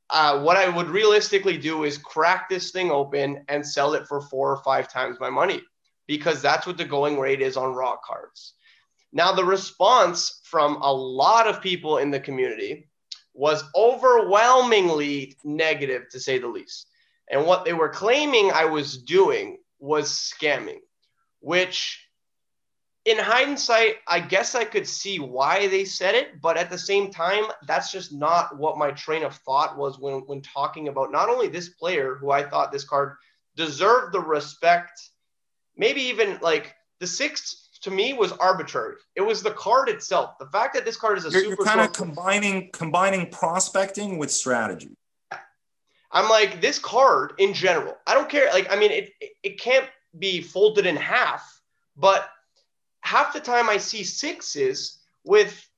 [0.09, 4.21] uh, what I would realistically do is crack this thing open and sell it for
[4.21, 5.61] four or five times my money
[6.07, 8.53] because that's what the going rate is on raw cards.
[9.11, 12.87] Now, the response from a lot of people in the community
[13.33, 16.87] was overwhelmingly negative, to say the least.
[17.29, 20.79] And what they were claiming I was doing was scamming,
[21.39, 22.06] which
[23.07, 27.09] in hindsight, I guess I could see why they said it, but at the same
[27.09, 31.29] time, that's just not what my train of thought was when, when talking about not
[31.29, 33.15] only this player who I thought this card
[33.55, 34.91] deserved the respect,
[35.77, 38.95] maybe even like the sixth to me was arbitrary.
[39.15, 40.37] It was the card itself.
[40.37, 44.17] The fact that this card is a you're, super you're kind of combining combining prospecting
[44.17, 44.97] with strategy.
[46.11, 48.49] I'm like, this card in general, I don't care.
[48.51, 49.85] Like, I mean, it, it can't
[50.19, 51.61] be folded in half,
[51.95, 52.29] but
[53.01, 55.69] half the time I see sixes with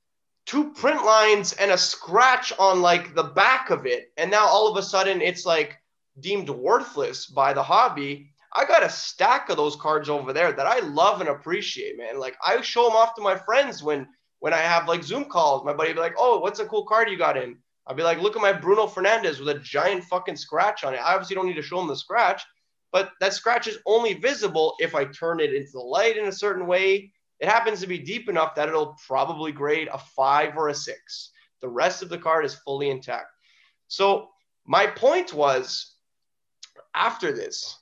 [0.46, 4.12] two print lines and a scratch on like the back of it.
[4.16, 5.76] And now all of a sudden it's like
[6.18, 8.30] deemed worthless by the hobby.
[8.54, 12.18] I got a stack of those cards over there that I love and appreciate, man.
[12.18, 14.08] Like I show them off to my friends when
[14.40, 15.64] when I have like Zoom calls.
[15.64, 18.20] My buddy be like, "Oh, what's a cool card you got in?" I'd be like,
[18.20, 20.98] look at my Bruno Fernandes with a giant fucking scratch on it.
[20.98, 22.42] I obviously don't need to show him the scratch,
[22.92, 26.32] but that scratch is only visible if I turn it into the light in a
[26.32, 27.12] certain way.
[27.38, 31.30] It happens to be deep enough that it'll probably grade a five or a six.
[31.60, 33.28] The rest of the card is fully intact.
[33.88, 34.28] So
[34.66, 35.94] my point was
[36.94, 37.78] after this,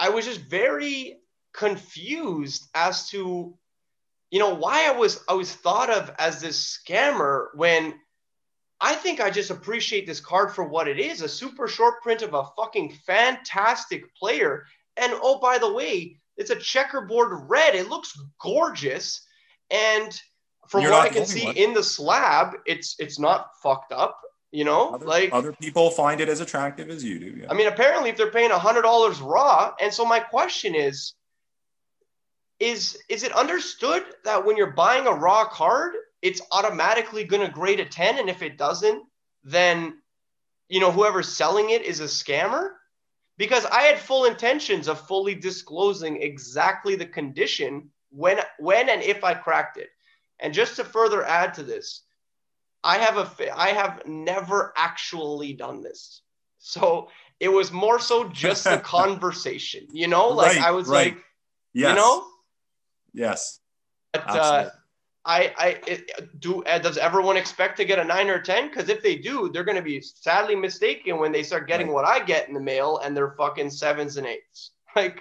[0.00, 1.18] I was just very
[1.52, 3.56] confused as to
[4.30, 7.94] you know why I was I was thought of as this scammer when
[8.80, 12.22] I think I just appreciate this card for what it is a super short print
[12.22, 14.64] of a fucking fantastic player.
[14.96, 17.74] And oh, by the way, it's a checkerboard red.
[17.74, 19.26] It looks gorgeous.
[19.70, 20.18] And
[20.68, 21.56] from You're what I can see one.
[21.56, 24.20] in the slab, it's it's not fucked up.
[24.50, 27.40] You know, other, like other people find it as attractive as you do.
[27.40, 27.50] Yeah.
[27.50, 31.14] I mean, apparently, if they're paying a hundred dollars raw, and so my question is,
[32.58, 37.52] is is it understood that when you're buying a raw card, it's automatically going to
[37.52, 39.02] grade a 10 and if it doesn't
[39.44, 39.98] then
[40.68, 42.70] you know whoever's selling it is a scammer
[43.36, 49.22] because i had full intentions of fully disclosing exactly the condition when when and if
[49.24, 49.88] i cracked it
[50.40, 52.02] and just to further add to this
[52.84, 56.22] I have a I have never actually done this.
[56.58, 57.08] So
[57.40, 60.28] it was more so just a conversation, you know?
[60.28, 61.14] Like right, I was right.
[61.14, 61.24] like,
[61.72, 61.90] yes.
[61.90, 62.24] you know?
[63.12, 63.60] Yes.
[64.12, 64.70] But, uh,
[65.28, 66.64] I, I it, do.
[66.64, 68.68] Uh, does everyone expect to get a nine or ten?
[68.68, 71.94] Because if they do, they're going to be sadly mistaken when they start getting right.
[71.94, 74.72] what I get in the mail, and they're fucking sevens and eights.
[74.96, 75.20] Like,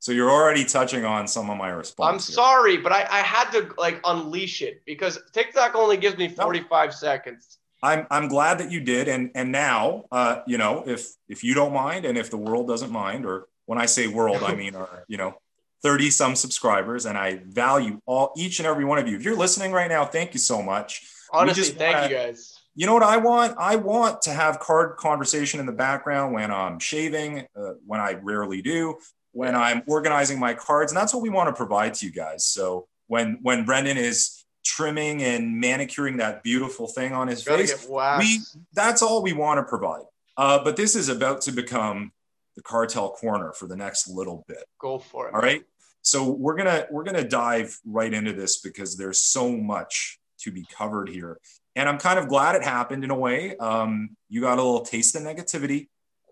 [0.00, 2.08] so you're already touching on some of my response.
[2.08, 2.34] I'm here.
[2.34, 6.88] sorry, but I, I had to like unleash it because TikTok only gives me 45
[6.88, 6.90] no.
[6.90, 7.58] seconds.
[7.82, 11.54] I'm I'm glad that you did, and and now, uh, you know, if if you
[11.54, 14.74] don't mind, and if the world doesn't mind, or when I say world, I mean
[14.74, 15.34] our, you know,
[15.82, 19.16] 30 some subscribers, and I value all each and every one of you.
[19.16, 21.06] If you're listening right now, thank you so much.
[21.32, 22.58] Honestly, thank wanna, you guys.
[22.74, 23.56] You know what I want?
[23.58, 28.14] I want to have card conversation in the background when I'm shaving, uh, when I
[28.14, 28.98] rarely do,
[29.32, 32.44] when I'm organizing my cards, and that's what we want to provide to you guys.
[32.44, 37.86] So when when Brendan is trimming and manicuring that beautiful thing on his face,
[38.18, 38.40] we
[38.74, 40.04] that's all we want to provide.
[40.36, 42.12] Uh, but this is about to become
[42.58, 44.64] the cartel corner for the next little bit.
[44.80, 45.34] Go for it.
[45.34, 45.62] All right.
[46.02, 50.66] So we're gonna we're gonna dive right into this because there's so much to be
[50.76, 51.38] covered here,
[51.76, 53.56] and I'm kind of glad it happened in a way.
[53.56, 55.86] Um, you got a little taste of negativity,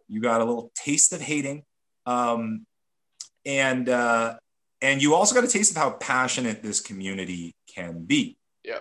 [0.09, 1.63] you got a little taste of hating,
[2.07, 2.67] um,
[3.45, 4.35] and uh,
[4.83, 8.37] and you also got a taste of how passionate this community can be.
[8.65, 8.79] Yeah.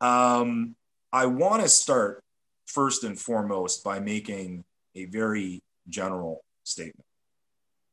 [0.00, 0.76] Um,
[1.12, 2.22] I want to start
[2.64, 7.06] first and foremost by making a very general statement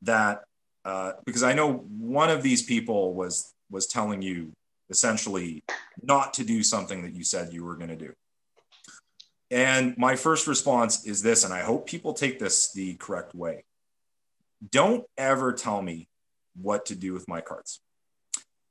[0.02, 0.44] that
[0.86, 4.52] uh, because I know one of these people was was telling you
[4.90, 5.64] essentially
[6.02, 8.14] not to do something that you said you were going to do.
[9.50, 13.64] And my first response is this, and I hope people take this the correct way.
[14.72, 16.08] Don't ever tell me
[16.60, 17.80] what to do with my cards.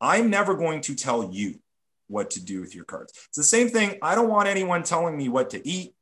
[0.01, 1.61] I'm never going to tell you
[2.09, 3.13] what to do with your cards.
[3.29, 3.99] It's the same thing.
[4.03, 5.95] I don't want anyone telling me what to eat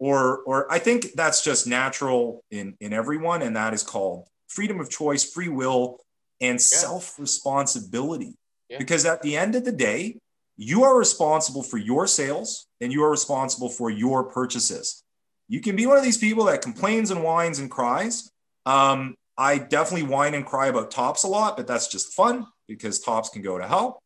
[0.00, 4.80] or or I think that's just natural in in everyone, and that is called freedom
[4.80, 6.00] of choice, free will,
[6.40, 6.58] and yeah.
[6.58, 8.34] self responsibility.
[8.68, 8.78] Yeah.
[8.78, 10.18] Because at the end of the day,
[10.56, 15.02] you are responsible for your sales and you are responsible for your purchases.
[15.48, 18.30] You can be one of these people that complains and whines and cries.
[18.66, 23.00] Um, I definitely whine and cry about Topps a lot, but that's just fun because
[23.00, 24.00] Topps can go to hell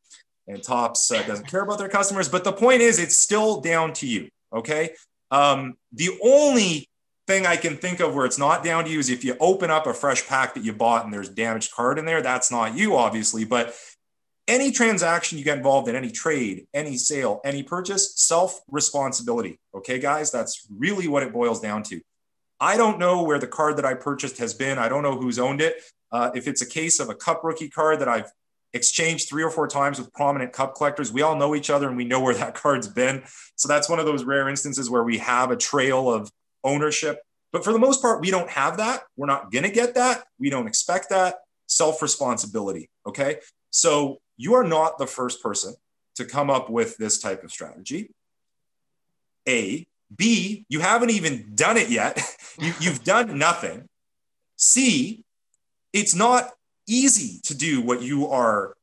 [0.46, 2.28] and Topps uh, doesn't care about their customers.
[2.28, 4.28] But the point is, it's still down to you.
[4.52, 4.90] Okay.
[5.34, 6.88] Um, the only
[7.26, 9.68] thing I can think of where it's not down to you is if you open
[9.68, 12.22] up a fresh pack that you bought and there's damaged card in there.
[12.22, 13.74] That's not you, obviously, but
[14.46, 19.58] any transaction you get involved in, any trade, any sale, any purchase, self responsibility.
[19.74, 22.00] Okay, guys, that's really what it boils down to.
[22.60, 24.78] I don't know where the card that I purchased has been.
[24.78, 25.82] I don't know who's owned it.
[26.12, 28.30] Uh, if it's a case of a cup rookie card that I've
[28.74, 31.12] exchanged three or four times with prominent cup collectors.
[31.12, 33.22] We all know each other and we know where that card's been.
[33.56, 36.30] So that's one of those rare instances where we have a trail of
[36.64, 37.20] ownership.
[37.52, 39.04] But for the most part, we don't have that.
[39.16, 40.24] We're not going to get that.
[40.40, 41.36] We don't expect that.
[41.68, 42.90] Self responsibility.
[43.06, 43.38] Okay.
[43.70, 45.74] So you are not the first person
[46.16, 48.10] to come up with this type of strategy.
[49.48, 49.86] A.
[50.14, 50.66] B.
[50.68, 52.20] You haven't even done it yet.
[52.58, 53.88] you, you've done nothing.
[54.56, 55.24] C.
[55.92, 56.50] It's not
[56.86, 58.74] easy to do what you are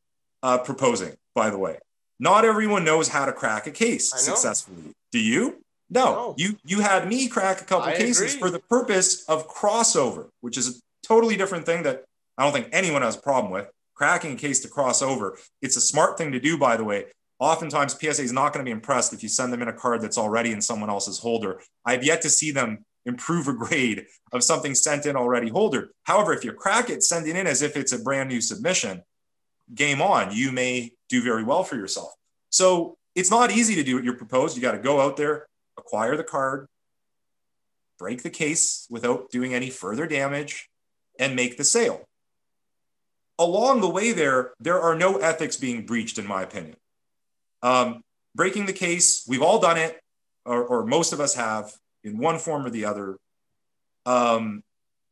[0.43, 1.77] uh, proposing, by the way.
[2.19, 4.93] Not everyone knows how to crack a case successfully.
[5.11, 5.63] Do you?
[5.89, 6.05] No.
[6.05, 6.35] no.
[6.37, 8.39] You you had me crack a couple I cases agree.
[8.39, 10.73] for the purpose of crossover, which is a
[11.05, 12.05] totally different thing that
[12.37, 13.69] I don't think anyone has a problem with.
[13.95, 15.37] Cracking a case to crossover.
[15.61, 17.05] It's a smart thing to do, by the way.
[17.39, 20.01] Oftentimes, PSA is not going to be impressed if you send them in a card
[20.01, 21.59] that's already in someone else's holder.
[21.85, 25.91] I've yet to see them improve a grade of something sent in already holder.
[26.03, 29.03] However, if you crack it, sending in as if it's a brand new submission,
[29.73, 30.33] game on.
[30.35, 32.13] You may do very well for yourself.
[32.49, 34.55] So it's not easy to do what you're proposed.
[34.55, 36.67] You got to go out there, acquire the card,
[37.97, 40.69] break the case without doing any further damage,
[41.19, 42.07] and make the sale.
[43.37, 46.75] Along the way, there, there are no ethics being breached, in my opinion.
[47.63, 48.01] Um,
[48.35, 49.99] breaking the case, we've all done it,
[50.45, 53.17] or, or most of us have in one form or the other,
[54.05, 54.63] um,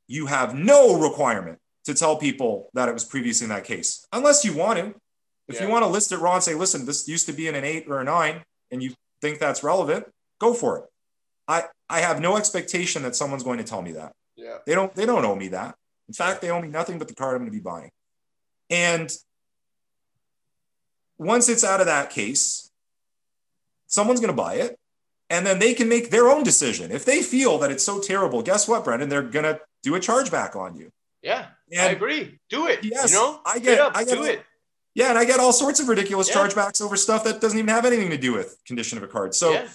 [0.08, 4.44] you have no requirement to tell people that it was previously in that case, unless
[4.44, 4.96] you want to.
[5.48, 5.64] If yeah.
[5.64, 7.64] you want to list it raw and say, listen, this used to be in an
[7.64, 10.06] eight or a nine, and you think that's relevant,
[10.40, 10.84] go for it.
[11.48, 14.14] I, I have no expectation that someone's going to tell me that.
[14.36, 14.58] Yeah.
[14.66, 15.76] They don't they don't owe me that.
[16.08, 17.90] In fact, they owe me nothing but the card I'm going to be buying.
[18.70, 19.12] And
[21.18, 22.72] once it's out of that case,
[23.88, 24.78] someone's going to buy it
[25.30, 26.92] and then they can make their own decision.
[26.92, 29.10] If they feel that it's so terrible, guess what, Brendan?
[29.10, 30.92] They're gonna do a chargeback on you.
[31.22, 32.40] Yeah, and I agree.
[32.50, 32.80] Do it.
[32.84, 33.80] Yes, you know, I get.
[33.80, 34.44] Up, I get do it.
[34.96, 36.36] Yeah, and I get all sorts of ridiculous Yeah.
[36.36, 39.36] chargebacks over stuff that doesn't even have anything to do with condition of a card.
[39.36, 39.68] So, yeah.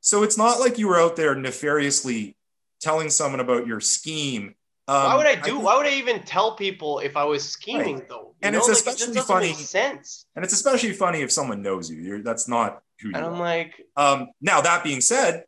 [0.00, 2.34] so it's not like you were out there nefariously
[2.80, 4.54] telling someone about your scheme.
[4.88, 5.42] Um, why would I do?
[5.42, 8.28] think- why would I even tell people if I was scheming though?
[8.28, 10.24] You And know, it's like, especially funny- sense.
[10.34, 12.00] and it's especially funny if someone knows you.
[12.00, 13.38] You're, that's not who you And I'm are.
[13.38, 15.44] like, Um, now that being said,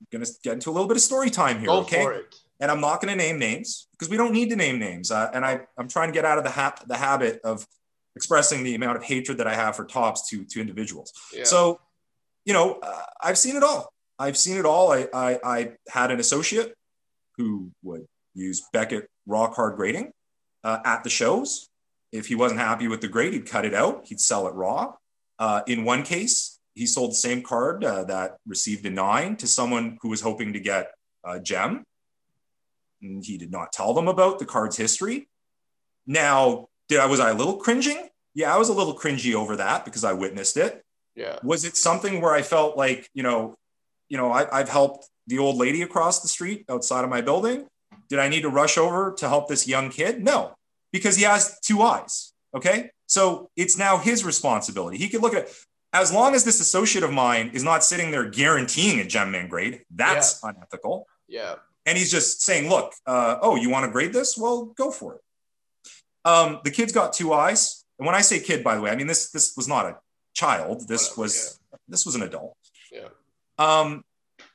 [0.00, 1.66] I'm gonna get into a little bit of story time here.
[1.66, 2.34] go okay, for it.
[2.60, 5.10] and I'm not going to name names because we don't need to name names.
[5.10, 7.66] Uh, and I, I'm trying to get out of the, ha- the habit of
[8.16, 11.12] expressing the amount of hatred that I have for Topps to, to individuals.
[11.32, 11.44] Yeah.
[11.44, 11.80] So,
[12.44, 13.92] you know, uh, I've seen it all.
[14.18, 14.90] I've seen it all.
[14.92, 16.74] I, I, I had an associate
[17.36, 18.06] who would
[18.38, 20.12] use Beckett rock hard grading
[20.64, 21.68] uh, at the shows.
[22.12, 24.06] If he wasn't happy with the grade, he'd cut it out.
[24.06, 24.94] He'd sell it raw.
[25.38, 29.46] Uh, in one case, he sold the same card uh, that received a nine to
[29.46, 30.92] someone who was hoping to get
[31.24, 31.84] a gem.
[33.02, 35.28] And he did not tell them about the card's history.
[36.06, 38.08] Now, did I was I a little cringing?
[38.34, 40.82] Yeah, I was a little cringy over that because I witnessed it.
[41.14, 41.38] yeah.
[41.42, 43.54] Was it something where I felt like, you know,
[44.08, 47.66] you know, I, I've helped the old lady across the street outside of my building.
[48.08, 50.22] Did I need to rush over to help this young kid?
[50.22, 50.54] No,
[50.92, 52.32] because he has two eyes.
[52.54, 52.90] Okay.
[53.06, 54.98] So it's now his responsibility.
[54.98, 55.48] He could look at
[55.92, 59.48] as long as this associate of mine is not sitting there guaranteeing a gem mint
[59.48, 61.06] grade, that's unethical.
[61.26, 61.56] Yeah.
[61.86, 64.36] And he's just saying, look, uh, oh, you want to grade this?
[64.36, 65.20] Well, go for it.
[66.24, 67.84] Um, the kid's got two eyes.
[67.98, 69.96] And when I say kid, by the way, I mean this this was not a
[70.34, 70.86] child.
[70.86, 72.56] This Whatever, was this was an adult.
[72.92, 73.08] Yeah.
[73.58, 74.04] Um,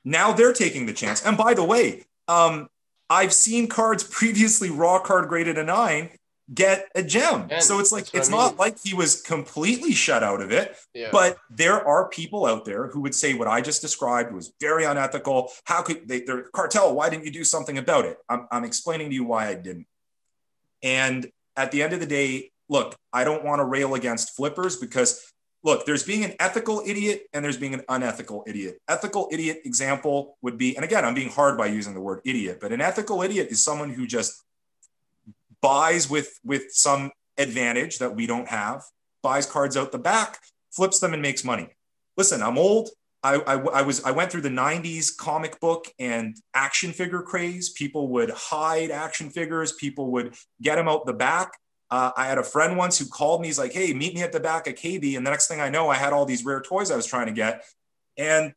[0.05, 1.25] now they're taking the chance.
[1.25, 2.69] And by the way, um,
[3.09, 6.09] I've seen cards previously raw card graded a nine
[6.53, 7.47] get a gem.
[7.49, 10.75] And so it's like it's I not like he was completely shut out of it.
[10.93, 11.09] Yeah.
[11.11, 14.83] But there are people out there who would say what I just described was very
[14.85, 15.51] unethical.
[15.65, 16.93] How could they, they're cartel?
[16.93, 18.17] Why didn't you do something about it?
[18.27, 19.87] I'm, I'm explaining to you why I didn't.
[20.81, 24.75] And at the end of the day, look, I don't want to rail against flippers
[24.75, 25.32] because
[25.63, 28.79] look, there's being an ethical idiot and there's being an unethical idiot.
[28.87, 32.59] Ethical idiot example would be, and again, I'm being hard by using the word idiot,
[32.61, 34.43] but an ethical idiot is someone who just
[35.61, 38.83] buys with with some advantage that we don't have,
[39.21, 40.39] buys cards out the back,
[40.71, 41.69] flips them and makes money.
[42.17, 42.89] Listen, I'm old.
[43.23, 47.69] I, I, I was I went through the 90s comic book and action figure craze.
[47.69, 49.71] People would hide action figures.
[49.71, 51.53] People would get them out the back.
[51.93, 53.49] Uh, I had a friend once who called me.
[53.49, 55.69] He's like, "Hey, meet me at the back of KB." And the next thing I
[55.69, 57.63] know, I had all these rare toys I was trying to get,
[58.17, 58.55] and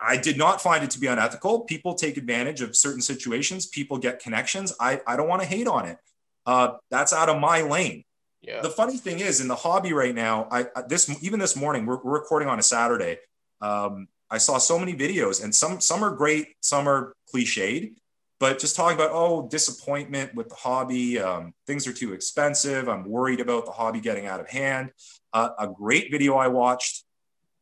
[0.00, 1.62] I did not find it to be unethical.
[1.62, 3.66] People take advantage of certain situations.
[3.66, 4.72] People get connections.
[4.78, 5.98] I, I don't want to hate on it.
[6.46, 8.04] Uh, that's out of my lane.
[8.40, 8.60] yeah.
[8.60, 12.00] The funny thing is, in the hobby right now, I this even this morning we're,
[12.04, 13.18] we're recording on a Saturday.
[13.62, 17.94] Um, I saw so many videos, and some some are great, some are cliched.
[18.44, 22.90] But just talking about oh disappointment with the hobby, um, things are too expensive.
[22.90, 24.90] I'm worried about the hobby getting out of hand.
[25.32, 27.04] Uh, a great video I watched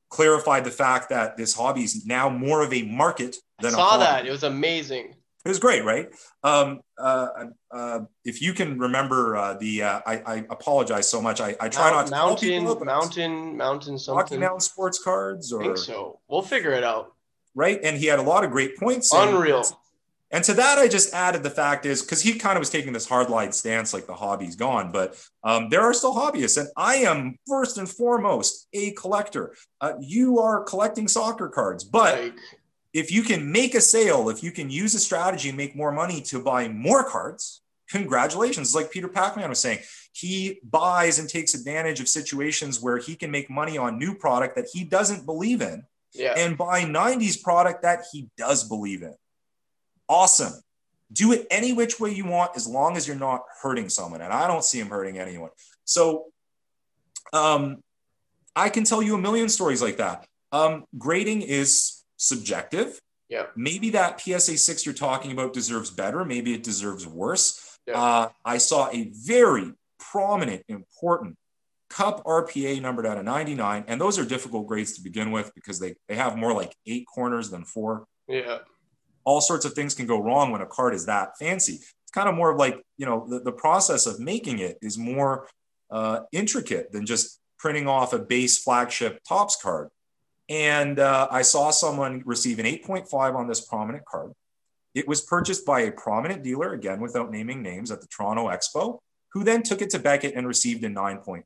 [0.09, 3.77] clarified the fact that this hobby is now more of a market I than a
[3.77, 4.27] saw that.
[4.27, 5.15] It was amazing.
[5.45, 6.09] It was great, right?
[6.43, 7.29] Um, uh,
[7.71, 11.41] uh, if you can remember uh, the, uh, I, I apologize so much.
[11.41, 14.41] I, I try not to call people mountain, mountain, mountain, Rocky something.
[14.41, 16.19] Mountain Sports Cards, or I think so.
[16.27, 17.13] We'll figure it out.
[17.55, 17.79] right?
[17.85, 19.13] And he had a lot of great points.
[19.15, 19.63] Unreal.
[20.33, 22.95] And to that, I just added the fact is because he kind of was taking
[22.95, 26.69] this hard line stance, like the hobby's gone, but um, there are still hobbyists, and
[26.75, 29.55] I am first and foremost a collector.
[29.81, 32.35] Uh, you are collecting soccer cards, but Like,
[32.95, 35.93] if you can make a sale, if you can use a strategy and make more
[35.93, 38.75] money to buy more cards, congratulations.
[38.75, 39.81] Like Peter Pacman was saying,
[40.13, 44.57] he buys and takes advantage of situations where he can make money on new product
[44.57, 46.35] that he doesn't believe in yeah.
[46.37, 49.15] and buy 90s product that he does believe in.
[50.13, 50.53] Awesome.
[51.11, 54.21] Do it any which way you want as long as you're not hurting someone.
[54.21, 55.49] And I don't see him hurting anyone.
[55.87, 56.27] So
[57.33, 57.83] um,
[58.55, 60.27] I can tell you a million stories like that.
[60.53, 63.01] Um, grading is subjective.
[63.31, 63.47] Yeah.
[63.57, 66.27] Maybe that PSA 6 you're talking about deserves better.
[66.27, 67.79] Maybe it deserves worse.
[67.87, 67.99] Yeah.
[67.99, 71.39] Uh, I saw a very prominent, important
[71.89, 73.85] cup RPA numbered out of 99.
[73.89, 77.07] And those are difficult grades to begin with because they, they have more like eight
[77.07, 78.05] corners than four.
[78.29, 78.59] yeah.
[79.25, 81.75] All sorts of things can go wrong when a card is that fancy.
[81.75, 84.99] It's kind of more of like, you know, the, the process of making it is
[84.99, 85.49] more
[85.91, 89.89] uh, intricate than just printing off a base flagship Topps card.
[90.49, 94.33] And uh, I saw someone receive an 8.5 on this prominent card.
[94.95, 98.99] It was purchased by a prominent dealer, again, without naming names, at the Toronto Expo,
[99.33, 101.45] who then took it to Beckett and received a 9.5.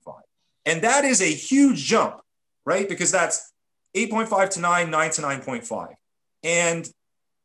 [0.64, 2.20] And that is a huge jump,
[2.64, 2.88] right?
[2.88, 3.52] Because that's
[3.96, 5.94] 8.5 to 9, 9 to 9.5.
[6.42, 6.88] And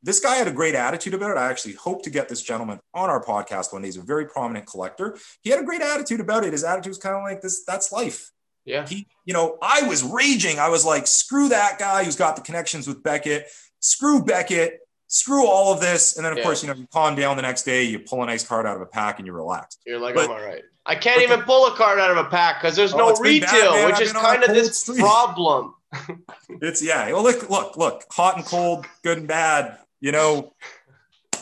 [0.04, 1.38] this guy had a great attitude about it.
[1.38, 3.88] I actually hope to get this gentleman on our podcast one day.
[3.90, 5.18] He's a very prominent collector.
[5.42, 6.54] He had a great attitude about it.
[6.54, 8.32] His attitude was kind of like this, that's life.
[8.66, 8.88] Yeah.
[8.88, 10.60] He, you know, I was raging.
[10.60, 13.48] I was like, screw that guy who's got the connections with Beckett.
[13.80, 14.80] Screw Beckett.
[15.08, 16.16] Screw all of this.
[16.16, 16.44] And then, of Yeah.
[16.46, 18.76] course, you know, you calm down the next day, you pull a nice card out
[18.76, 19.78] of a pack and you relax.
[19.86, 20.64] You're like, But- I'm all right.
[20.84, 23.20] I can't even pull a card out of a pack because there's Oh, no it's
[23.20, 24.98] bad, retail, which I've is been on a kind of this streak.
[25.00, 25.76] problem.
[26.62, 27.12] It's yeah.
[27.12, 28.04] Well, look, look, look.
[28.12, 29.78] Hot and cold, good and bad.
[30.02, 30.54] You know,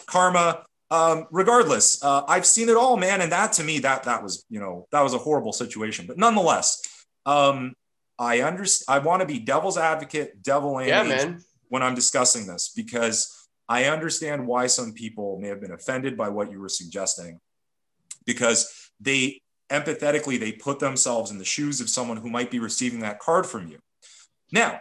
[0.05, 0.65] karma.
[0.91, 3.21] Um, regardless, uh, I've seen it all, man.
[3.21, 6.05] And that to me, that that was you know that was a horrible situation.
[6.07, 6.81] But nonetheless,
[7.25, 7.73] um,
[8.17, 9.01] I understand.
[9.01, 11.43] I want to be devil's advocate, devil and Yeah, man.
[11.69, 16.29] when I'm discussing this because I understand why some people may have been offended by
[16.29, 17.39] what you were suggesting
[18.25, 23.01] because they empathetically they put themselves in the shoes of someone who might be receiving
[23.01, 23.77] that card from you.
[24.51, 24.79] Now,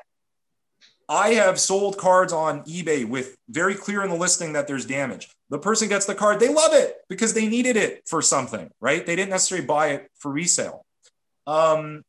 [1.09, 5.31] I have sold cards on eBay with very clear in the listing that there's damage.
[5.49, 9.05] The person gets the card, they love it because they needed it for something, right?
[9.05, 10.85] They didn't necessarily buy it for resale.
[11.47, 12.03] Um,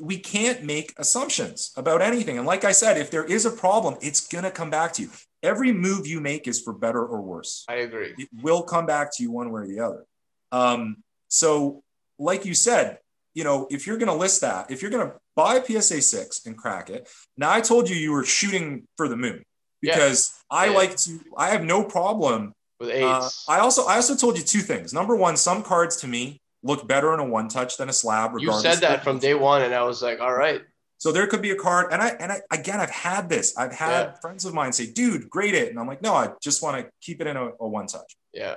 [0.00, 2.38] we can't make assumptions about anything.
[2.38, 5.02] And like I said, if there is a problem, it's going to come back to
[5.02, 5.10] you.
[5.42, 8.14] Every move you make is for better or worse I agree.
[8.16, 10.04] it will come back to you one way or the other.
[10.52, 11.82] Um, so,
[12.18, 12.98] like you said,
[13.34, 16.02] you know, if you're going to list that, if you're going to buy a PSA
[16.02, 19.42] six and crack it, now I told you you were shooting for the moon
[19.80, 19.94] Yeah.
[19.94, 20.72] because I Yeah.
[20.76, 21.20] like to.
[21.36, 22.52] I have no problem.
[22.80, 23.28] With Uh.
[23.48, 24.92] I also I also told you two things.
[24.92, 28.32] Number one, some cards to me look better in a one touch than a slab.
[28.32, 30.62] you Regardless said that from day one, and I was like, all right.
[30.98, 33.56] so there could be a card, and I and I again I've had this.
[33.56, 34.12] I've had Yeah.
[34.20, 36.90] friends of mine say, "Dude, grade it," and I'm like, "No, I just want to
[37.00, 38.56] keep it in a, a one touch." Yeah.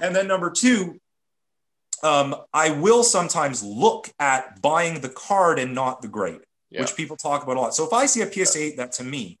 [0.00, 0.98] And then number two,
[2.04, 6.82] um, I will sometimes look at buying the card and not the grade, Yeah.
[6.82, 7.74] which people talk about a lot.
[7.74, 9.38] So if I see a PSA 8 that to me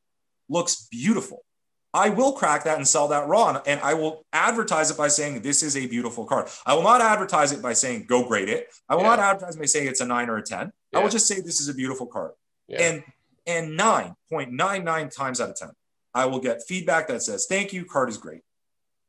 [0.48, 1.44] looks beautiful,
[1.92, 3.60] I will crack that and sell that raw.
[3.66, 6.48] And I will advertise it by saying, this is a beautiful card.
[6.66, 8.72] I will not advertise it by saying, go grade it.
[8.88, 9.10] I will Yeah.
[9.10, 10.72] not advertise by saying it's a nine or a 10.
[10.94, 12.32] I will just say, this is a beautiful card.
[12.66, 12.82] Yeah.
[12.82, 13.04] And
[13.46, 15.68] and 9.99 times out of 10,
[16.14, 18.40] I will get feedback that says, thank you, card is great.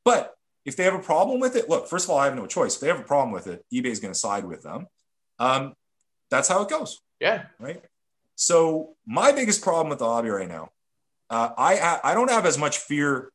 [0.04, 0.36] But
[0.66, 2.76] if they have a problem with it, look, first of all, I have no choice.
[2.76, 4.88] If they have a problem with it, eBay is going to side with them.
[5.40, 5.74] Um,
[6.30, 7.46] that's how it goes, yeah.
[7.60, 7.84] right?
[8.36, 10.70] So my biggest problem with the hobby right now,
[11.30, 13.32] uh, I I don't have as much fear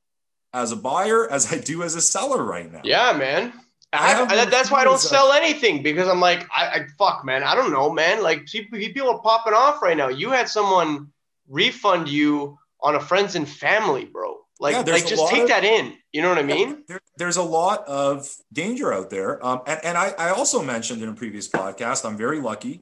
[0.53, 2.81] as a buyer as I do as a seller right now.
[2.85, 3.53] Yeah, man.
[3.93, 7.43] I I, that's why I don't sell anything because I'm like, I, I fuck, man.
[7.43, 8.23] I don't know, man.
[8.23, 10.09] Like people are popping off right now.
[10.09, 11.09] You had someone
[11.49, 14.39] refund you on a friends and family, bro.
[14.61, 15.97] Like, Yeah, like just take of- that in.
[16.13, 16.85] You know what I Yeah, mean?
[16.87, 19.45] there, there's a lot of danger out there.
[19.45, 22.81] Um, and and I, I also mentioned in a previous podcast, I'm very lucky.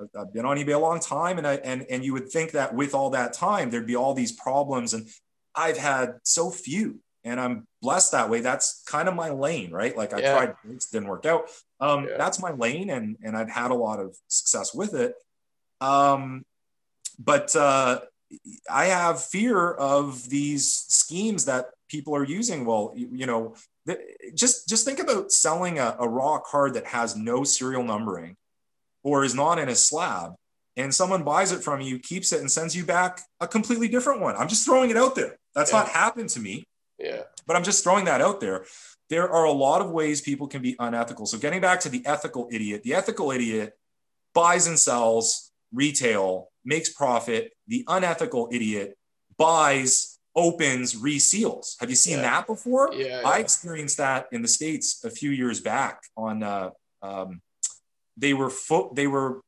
[0.00, 2.52] I've- I've been on eBay a long time, and I and and you would think
[2.52, 5.08] that with all that time, there'd be all these problems, and
[5.54, 8.40] I've had so few, and I'm blessed that way.
[8.40, 9.96] That's kind of my lane, right?
[9.96, 10.32] Like I Yeah.
[10.32, 11.48] tried, it didn't work out.
[11.80, 12.18] Um, Yeah.
[12.18, 15.14] That's my lane, and and I've had a lot of success with it.
[15.80, 16.44] Um,
[17.18, 18.00] but uh,
[18.70, 22.64] I have fear of these schemes that people are using.
[22.64, 23.54] Well, you, you know,
[24.34, 28.36] just just think about selling a, a raw card that has no serial numbering
[29.04, 30.34] or is not in a slab,
[30.76, 34.20] and someone buys it from you, keeps it, and sends you back a completely different
[34.20, 34.34] one.
[34.36, 35.36] I'm just throwing it out there.
[35.54, 35.78] That's Yeah.
[35.80, 36.64] not happened to me
[36.98, 37.22] Yeah.
[37.46, 38.66] but I'm just throwing that out there.
[39.08, 41.26] There are a lot of ways people can be unethical.
[41.26, 43.74] So, getting back to the ethical idiot, the ethical idiot
[44.34, 47.52] buys and sells retail, makes profit.
[47.68, 48.96] The unethical idiot
[49.38, 51.76] buys, opens, reseals.
[51.80, 52.22] Have you seen Yeah.
[52.22, 52.90] that before?
[52.92, 53.22] Yeah.
[53.24, 56.02] I experienced that in the states a few years back.
[56.16, 56.70] On uh,
[57.02, 57.40] um,
[58.16, 59.40] they were foot they were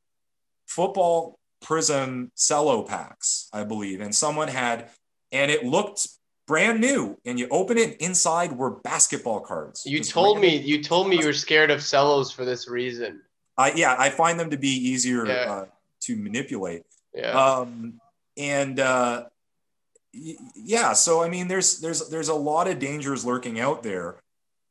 [0.67, 4.89] football Prizm cello packs, I believe, and someone had,
[5.31, 6.07] and it looked
[6.47, 7.17] brand new.
[7.25, 9.83] And you open it, inside were basketball cards.
[9.85, 13.21] You Just told me you told me you were scared of cellos for this reason.
[13.57, 15.33] I yeah, I find them to be easier Yeah.
[15.33, 15.65] uh,
[16.09, 16.83] to manipulate.
[17.13, 17.31] Yeah.
[17.31, 17.99] Um,
[18.37, 19.25] and uh,
[20.13, 24.17] y- yeah, so I mean, there's there's there's a lot of dangers lurking out there,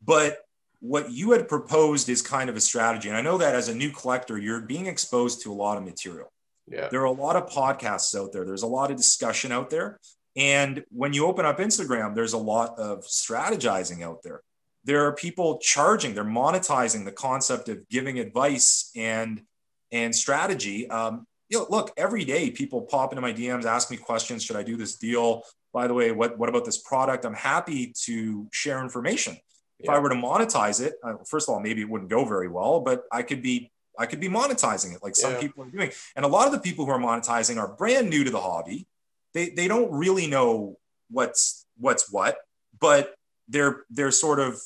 [0.03, 0.39] but
[0.81, 3.09] what you had proposed is kind of a strategy.
[3.09, 5.83] And I know that as a new collector, you're being exposed to a lot of
[5.85, 6.31] material.
[6.69, 6.89] yeah.
[6.89, 8.45] There are a lot of podcasts out there.
[8.45, 9.99] There's a lot of discussion out there.
[10.37, 14.41] And when you open up Instagram, there's a lot of strategizing out there.
[14.85, 19.43] There are people charging, they're monetizing the concept of giving advice and
[19.91, 20.89] and strategy.
[20.89, 24.43] Um, you know, look, every day people pop into my DMs, ask me questions.
[24.43, 25.43] Should I do this deal?
[25.73, 27.25] By the way, what, what about this product?
[27.25, 29.37] I'm happy to share information.
[29.79, 32.49] If I were to monetize it, uh, first of all, maybe it wouldn't go very
[32.49, 33.71] well, but I could be
[34.01, 35.41] I could be monetizing it like some Yeah.
[35.41, 35.91] people are doing.
[36.15, 38.87] And a lot of the people who are monetizing are brand new to the hobby.
[39.35, 40.79] They they don't really know
[41.11, 42.39] what's what's what,
[42.81, 43.15] but
[43.49, 44.61] they're they're sort of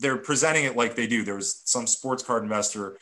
[0.00, 1.24] they're presenting it like they do.
[1.24, 2.98] There was some sports card investor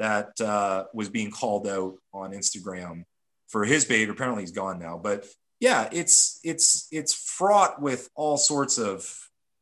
[0.00, 3.04] that uh, was being called out on Instagram
[3.48, 4.08] for his bait.
[4.08, 4.98] Apparently, he's gone now.
[4.98, 5.26] But
[5.60, 9.06] yeah, it's it's it's fraught with all sorts of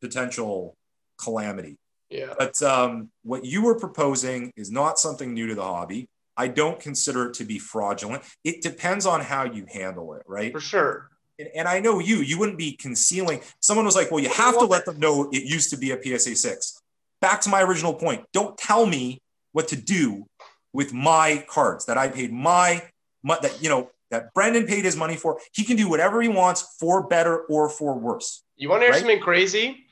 [0.00, 0.76] potential
[1.18, 1.76] calamity.
[2.08, 2.34] Yeah.
[2.38, 6.08] But um, what you were proposing is not something new to the hobby.
[6.36, 8.22] I don't consider it to be fraudulent.
[8.44, 10.52] It depends on how you handle it, right?
[10.52, 11.10] For sure.
[11.38, 13.40] And, and I know you, you wouldn't be concealing.
[13.60, 16.00] Someone was like, well, you have to let them know it used to be a
[16.00, 16.80] PSA 6.
[17.20, 18.24] Back to my original point.
[18.32, 19.20] Don't tell me
[19.58, 20.24] what to do
[20.72, 22.80] with my cards that I paid my,
[23.24, 25.40] my that, you know, that Brendan paid his money for.
[25.52, 28.44] He can do whatever he wants for better or for worse.
[28.56, 29.00] You want to hear right?
[29.00, 29.84] something crazy?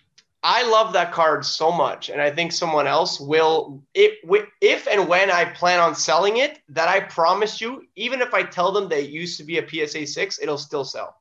[0.44, 3.82] I love that card so much, and I think someone else will.
[3.92, 4.12] If,
[4.60, 8.44] if and when I plan on selling it, that I promise you, even if I
[8.44, 11.16] tell them that it used to be a PSA six, it'll still sell.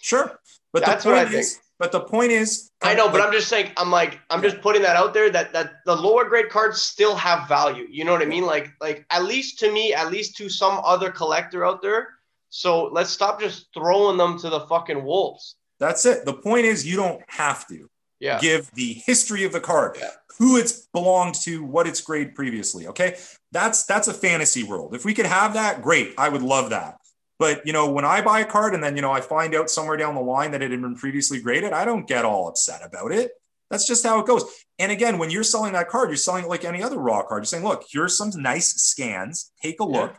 [0.00, 0.40] Sure,
[0.72, 1.46] but that's what I think.
[1.84, 4.80] But the point is, I know, but I'm just saying, I'm like, I'm just putting
[4.80, 7.86] that out there that that the lower grade cards still have value.
[7.90, 8.46] You know what I mean?
[8.46, 12.08] Like, like at least to me, at least to some other collector out there.
[12.48, 15.56] So let's stop just throwing them to the fucking wolves.
[15.78, 16.24] That's it.
[16.24, 18.40] The point is, you don't have to yeah.
[18.40, 20.08] give the history of the card, yeah.
[20.38, 22.86] who it's belonged to, what its grade previously.
[22.86, 23.18] Okay,
[23.52, 24.94] that's that's a fantasy world.
[24.94, 26.14] If we could have that, great.
[26.16, 26.96] I would love that.
[27.38, 29.70] But you know, when I buy a card and then you know I find out
[29.70, 32.80] somewhere down the line that it had been previously graded, I don't get all upset
[32.84, 33.32] about it.
[33.70, 34.44] That's just how it goes.
[34.78, 37.40] And again, when you're selling that card, you're selling it like any other raw card.
[37.40, 39.52] You're saying, look, here's some nice scans.
[39.60, 40.12] Take a look.
[40.12, 40.18] Yeah.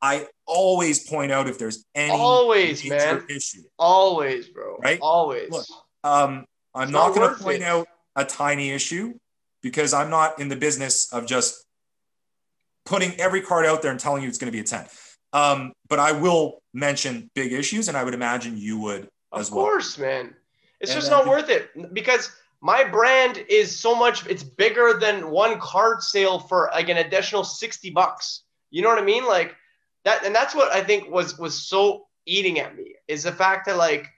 [0.00, 3.62] I always point out if there's any always man issue.
[3.78, 4.76] Always, bro.
[4.76, 4.98] Right?
[5.00, 5.50] Always.
[5.50, 5.66] Look,
[6.04, 6.44] um,
[6.74, 7.64] I'm not, not going to point it.
[7.64, 9.14] out a tiny issue
[9.62, 11.64] because I'm not in the business of just
[12.84, 14.86] putting every card out there and telling you it's going to be a 10.
[15.34, 19.64] Um, but I will mention big issues, and I would imagine you would as well.
[19.64, 20.34] Of course, man.
[20.80, 22.30] It's and just not worth it because
[22.60, 27.44] my brand is so much, it's bigger than one card sale for like an additional
[27.44, 28.44] 60 bucks.
[28.70, 29.26] You know what I mean?
[29.26, 29.54] Like
[30.04, 33.66] that, and that's what I think was was so eating at me is the fact
[33.66, 34.08] that like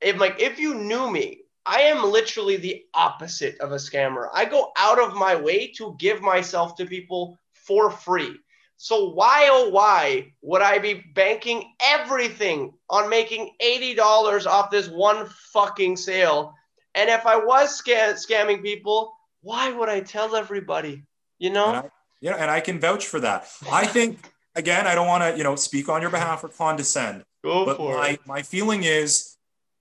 [0.00, 4.28] if like if you knew me I am literally the opposite of a scammer.
[4.32, 8.36] I go out of my way to give myself to people for free.
[8.82, 15.28] So why oh why would I be banking everything on making $80 off this one
[15.52, 16.52] fucking sale?
[16.96, 21.04] And if I was scam- scamming people, why would I tell everybody?
[21.38, 21.68] You know?
[21.68, 23.48] And I, yeah, and I can vouch for that.
[23.70, 24.18] I think
[24.56, 27.22] again, I don't want to, you know, speak on your behalf or condescend.
[27.44, 28.26] Go but for my, it.
[28.26, 29.36] My feeling is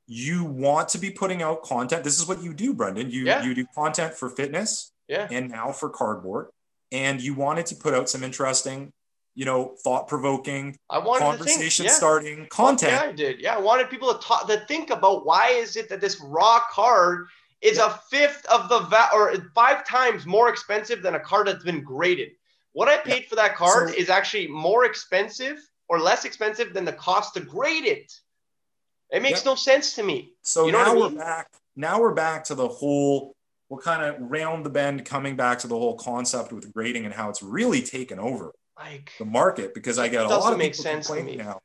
[0.06, 2.04] you want to be putting out content.
[2.04, 3.10] This is what you do, Brendan.
[3.10, 3.42] You yeah.
[3.42, 6.50] you do content for fitness, yeah, and now for cardboard,
[6.92, 8.92] and you wanted to put out some interesting,
[9.36, 11.92] you know, thought provoking, I wanted conversation yeah.
[11.92, 12.94] starting content.
[12.94, 13.40] yeah, I did.
[13.40, 16.62] Yeah, I wanted people to talk to think about why is it that this raw
[16.72, 17.28] card
[17.62, 17.88] is yeah.
[17.94, 21.84] a fifth of the va- or five times more expensive than a card that's been
[21.84, 22.32] graded.
[22.74, 23.30] What I paid yeah.
[23.30, 25.58] for that card so, is actually more expensive
[25.90, 28.14] or less expensive than the cost to grade it.
[29.12, 30.34] It makes no sense to me.
[30.42, 31.04] So you know now I mean?
[31.04, 31.48] we're back.
[31.76, 33.36] Now we're back to the whole.
[33.72, 37.14] We're kind of round the bend, coming back to the whole concept with grading and
[37.14, 39.74] how it's really taken over like the market.
[39.74, 41.62] Because I get a lot of make sense to me now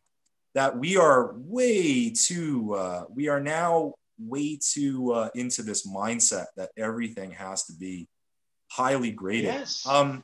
[0.55, 2.75] that we are way too.
[2.75, 8.07] Uh, we are now way too uh, into this mindset that everything has to be
[8.71, 9.47] highly graded.
[9.47, 9.85] Yes.
[9.85, 10.23] Um,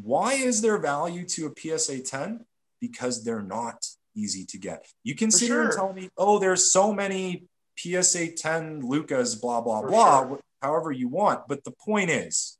[0.00, 2.44] why is there value to a PSA 10?
[2.80, 4.86] Because they're not easy to get.
[5.02, 5.56] You can For sit sure.
[5.56, 10.20] here and tell me, oh, there's so many PSA 10 Lucas, blah, blah, For blah,
[10.20, 10.40] sure.
[10.64, 11.46] However you want.
[11.46, 12.56] But the point is,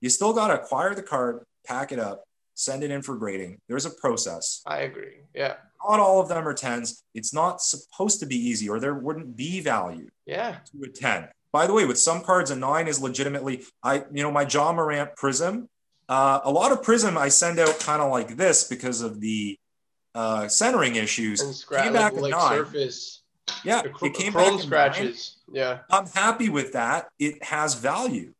[0.00, 3.58] you still got to acquire the card, pack it up, send it in for grading.
[3.68, 4.60] There's a process.
[4.66, 5.20] I agree.
[5.32, 5.54] Yeah.
[5.88, 7.02] Not all of them are 10s.
[7.14, 10.56] It's not supposed to be easy, or there wouldn't be value yeah.
[10.72, 11.28] to a 10.
[11.52, 14.72] By the way, with some cards, a nine is legitimately, I, you know, my Ja
[14.72, 15.68] Morant Prizm,
[16.08, 19.56] uh, a lot of Prizm I send out kind of like this because of the
[20.14, 21.40] uh, centering issues.
[21.40, 23.21] And back like, like surface.
[23.64, 25.36] Yeah, cr- it came back scratches.
[25.50, 27.08] Yeah, I'm happy with that.
[27.18, 28.34] It has value.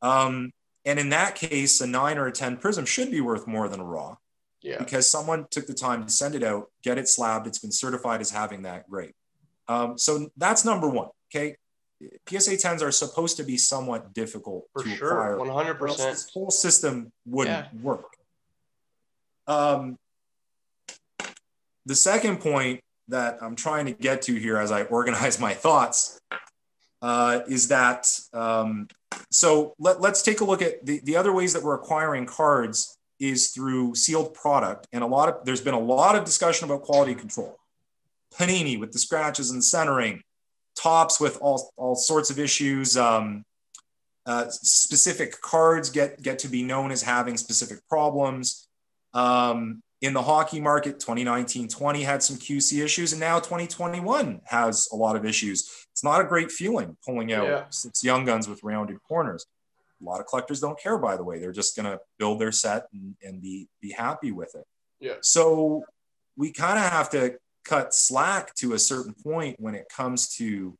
[0.00, 0.52] Um,
[0.84, 3.80] and in that case, a nine or a 10 Prizm should be worth more than
[3.80, 4.16] a raw.
[4.62, 4.78] Yeah.
[4.78, 7.46] Because someone took the time to send it out, get it slabbed.
[7.46, 9.12] It's been certified as having that grade.
[9.68, 11.08] Um, so that's number one.
[11.34, 11.56] Okay.
[12.28, 15.76] PSA 10s are supposed to be somewhat difficult For to sure, acquire.
[15.76, 15.96] 100%.
[15.96, 17.80] This whole system wouldn't yeah.
[17.80, 18.16] work.
[19.46, 19.98] Um,
[21.86, 22.80] the second point
[23.12, 26.20] that I'm trying to get to here as I organize my thoughts
[27.00, 28.88] uh, is that um,
[29.30, 32.98] so let, us take a look at the, the other ways that we're acquiring cards
[33.18, 36.82] is through sealed product and a lot of there's been a lot of discussion about
[36.82, 37.56] quality control
[38.34, 40.22] panini with the scratches and centering
[40.74, 42.96] Topps with all all sorts of issues.
[42.96, 43.44] Um,
[44.24, 48.66] uh, specific cards get get to be known as having specific problems.
[49.12, 54.96] Um, in the hockey market, 2019-20 had some QC issues, and now 2021 has a
[54.96, 55.86] lot of issues.
[55.92, 57.64] It's not a great feeling pulling out Yeah.
[57.70, 59.46] six young guns with rounded corners.
[60.00, 61.38] A lot of collectors don't care, by the way.
[61.38, 64.66] They're just going to build their set and, and be be happy with it.
[64.98, 65.14] Yeah.
[65.20, 65.84] So
[66.36, 70.76] we kind of have to cut slack to a certain point when it comes to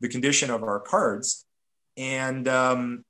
[0.00, 1.46] the condition of our cards.
[1.96, 3.04] And um,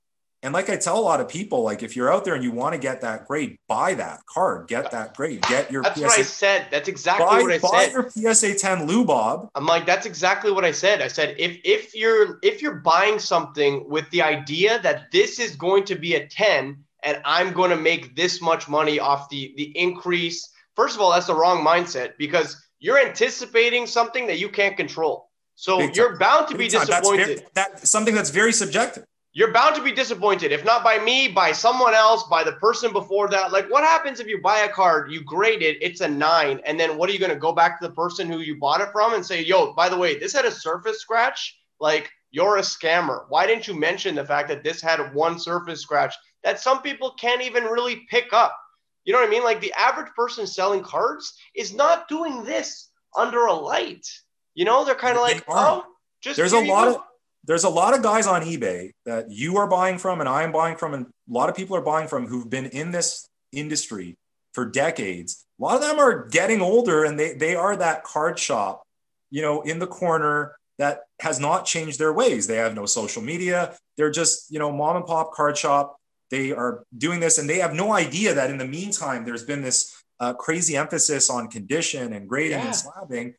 [0.45, 2.51] and like I tell a lot of people, like if you're out there and you
[2.51, 6.11] want to get that grade, buy that card, get that grade, get your That's what
[6.11, 6.67] I PSA, said.
[6.69, 8.23] That's exactly buy, what I buy said.
[8.23, 9.49] your PSA 10 Lubob.
[9.55, 11.01] I'm like, that's exactly what I said.
[11.01, 15.55] I said if if you're if you're buying something with the idea that this is
[15.55, 19.51] going to be a 10 and I'm going to make this much money off the
[19.57, 24.49] the increase, first of all, that's the wrong mindset because you're anticipating something that you
[24.49, 25.31] can't control.
[25.55, 26.85] So Big you're bound to be Big time.
[26.87, 27.87] That's very- disappointed.
[27.87, 29.05] Something that's very subjective.
[29.37, 32.93] You're bound to be disappointed, if not by me, by someone else, by the person
[32.93, 33.51] before that.
[33.51, 36.79] Like, what happens if you buy a card, you grade it, it's a nine, and
[36.79, 38.93] then what are you going to go back to the person who you bought it
[38.93, 41.59] from and say, yo, by the way, this had a surface scratch?
[41.81, 43.25] Like, you're a scammer.
[43.27, 46.15] Why didn't you mention the fact that this had one surface scratch
[46.45, 48.57] that some people can't even really pick up?
[49.03, 49.43] You know what I mean?
[49.43, 54.07] Like, the average person selling cards is not doing this under a light.
[54.53, 55.83] You know, they're kind of like, oh,
[56.21, 56.95] just There's a lot go.
[56.95, 57.01] of
[57.47, 60.51] there's a lot of guys on eBay that you are buying from and I am
[60.51, 64.17] buying from and a lot of people are buying from who've been in this industry
[64.53, 65.45] for decades.
[65.59, 68.83] A lot of them are getting older and they they are that card shop,
[69.29, 72.47] you know, in the corner that has not changed their ways.
[72.47, 73.75] They have no social media.
[73.97, 75.95] They're just, you know, mom and pop card shop.
[76.31, 79.61] They are doing this and they have no idea that in the meantime there's been
[79.61, 82.65] this uh, crazy emphasis on condition and grading Yeah.
[82.65, 83.33] and slabbing.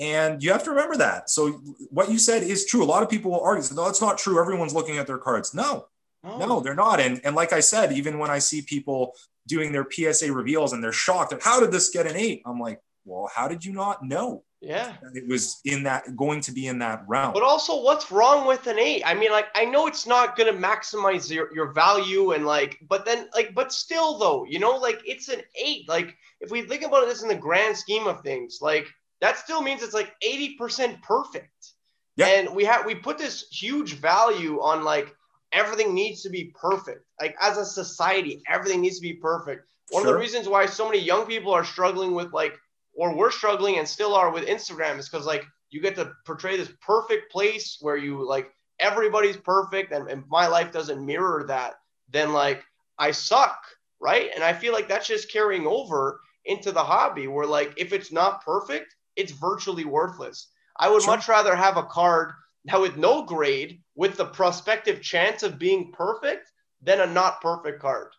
[0.00, 1.28] And you have to remember that.
[1.28, 2.84] So what you said is true.
[2.84, 4.40] A lot of people will argue, no, it's not true.
[4.40, 5.54] Everyone's looking at their cards.
[5.54, 5.86] No,
[6.24, 7.00] no, they're not.
[7.00, 9.14] And, and like I said, even when I see people
[9.48, 12.42] doing their PSA reveals and they're shocked, at, how did this get an eight?
[12.46, 14.92] I'm like, well, how did you not know Yeah.
[15.14, 17.32] it was in that going to be in that realm?
[17.32, 19.02] But also, what's wrong with an eight?
[19.04, 23.04] I mean, like, I know it's not gonna maximize your, your value and like, but
[23.06, 25.88] then like, but still though, you know, like it's an eight.
[25.88, 28.86] Like, if we think about this in the grand scheme of things, like
[29.20, 31.72] that still means it's like 80% perfect.
[32.16, 32.26] Yeah.
[32.26, 35.14] And we have we put this huge value on like
[35.52, 37.04] everything needs to be perfect.
[37.20, 39.66] Like as a society, everything needs to be perfect.
[39.90, 42.58] One of the reasons why so many young people are struggling with like,
[42.94, 46.56] or we're struggling and still are with Instagram is because like you get to portray
[46.56, 48.50] this perfect place where you like
[48.80, 51.74] everybody's perfect and, and my life doesn't mirror that,
[52.10, 52.62] then like
[52.98, 53.58] I suck,
[54.00, 54.30] right?
[54.34, 58.12] And I feel like that's just carrying over into the hobby where like if it's
[58.12, 60.48] not perfect, it's virtually worthless.
[60.78, 61.16] I would Sure.
[61.16, 62.32] much rather have a card
[62.64, 67.80] now with no grade with the prospective chance of being perfect than a not perfect
[67.80, 68.12] card.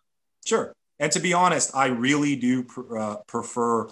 [0.45, 0.73] Sure.
[0.99, 3.87] And to be honest, I really do pr- uh, prefer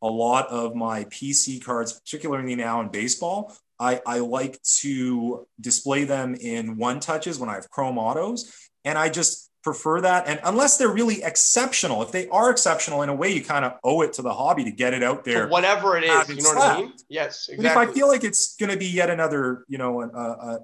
[0.00, 3.54] a lot of my PC cards, particularly now in baseball.
[3.78, 8.70] I, I like to display them in one touches when I have chrome autos.
[8.84, 10.28] And I just prefer that.
[10.28, 13.72] And unless they're really exceptional, if they are exceptional in a way, you kind of
[13.82, 15.48] owe it to the hobby to get it out there.
[15.48, 16.92] whatever it is, you know what I mean?
[17.08, 17.82] Yes, But exactly.
[17.82, 20.12] if I feel like it's going to be yet another, you know, an-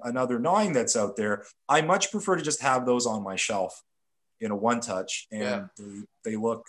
[0.05, 3.83] another nine that's out there, I much prefer to just have those on my shelf
[4.39, 5.65] in a one touch, and Yeah.
[5.77, 6.65] they, they look,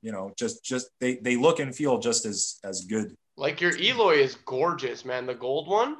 [0.00, 3.14] you know, just just they they look and feel just as as good.
[3.36, 5.26] like your Eloy is gorgeous, man.
[5.26, 5.96] The gold one.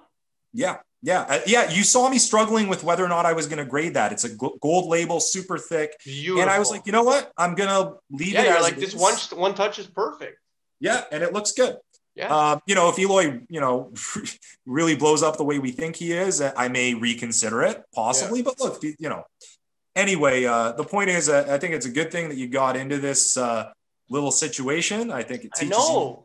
[0.52, 1.70] Yeah, yeah, uh, yeah.
[1.70, 4.10] You saw me struggling with whether or not I was going to grade that.
[4.10, 6.40] It's a gold label, super thick, Beautiful.
[6.40, 7.30] and I was like, you know what?
[7.36, 10.38] I'm gonna leave yeah, it you're like this one one touch is perfect.
[10.80, 11.76] Yeah, and it looks good.
[12.14, 12.34] Yeah.
[12.34, 13.92] Um, you know, if Eloy, you know,
[14.66, 18.40] really blows up the way we think he is, I may reconsider it, possibly.
[18.40, 19.24] But look, you know,
[19.94, 22.76] anyway, uh, the point is, uh, I think it's a good thing that you got
[22.76, 23.72] into this uh,
[24.08, 25.10] little situation.
[25.10, 26.24] I think it teaches you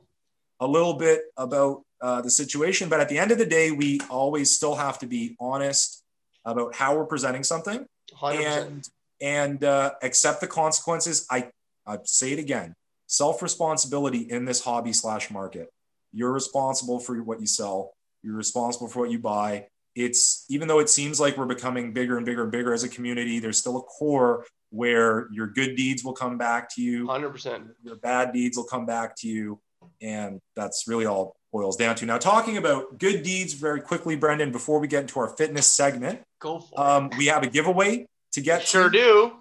[0.61, 2.89] a little bit about uh, the situation.
[2.89, 6.03] But at the end of the day, we always still have to be honest
[6.45, 8.45] about how we're presenting something 100%.
[8.45, 8.89] and
[9.21, 11.25] and uh, accept the consequences.
[11.29, 11.49] I
[11.85, 12.75] I say it again:
[13.07, 15.69] self responsibility in this hobby slash market.
[16.11, 17.93] You're responsible for what you sell.
[18.23, 19.67] You're responsible for what you buy.
[19.95, 22.89] It's even though it seems like we're becoming bigger and bigger and bigger as a
[22.89, 27.69] community, there's still a core where your good deeds will come back to you, 100%.
[27.83, 29.59] your bad deeds will come back to you,
[30.01, 32.05] and that's really all boils down to.
[32.05, 36.21] Now, talking about good deeds very quickly, Brendan, before we get into our fitness segment,
[36.39, 38.97] Go for um, we have a giveaway to get Sure to.
[38.97, 39.31] do.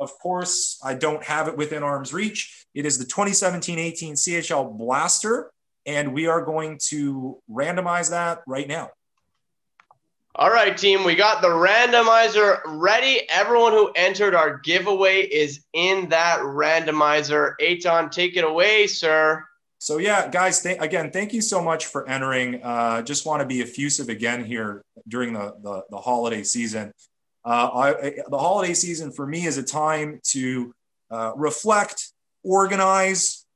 [0.00, 2.64] Of course, I don't have it within arm's reach.
[2.74, 5.50] It is the 2017-18 CHL Blaster,
[5.86, 8.90] and we are going to randomize that right now.
[10.36, 13.22] All right, team, we got the randomizer ready.
[13.28, 17.54] Everyone who entered our giveaway is in that randomizer.
[17.60, 19.44] Aton, take it away, sir.
[19.78, 22.60] So yeah, guys, th- again, thank you so much for entering.
[22.62, 26.92] Uh, just want to be effusive again here during the, the, the holiday season.
[27.44, 30.74] Uh, I, the holiday season for me is a time to
[31.10, 32.12] uh, reflect,
[32.42, 33.46] organize,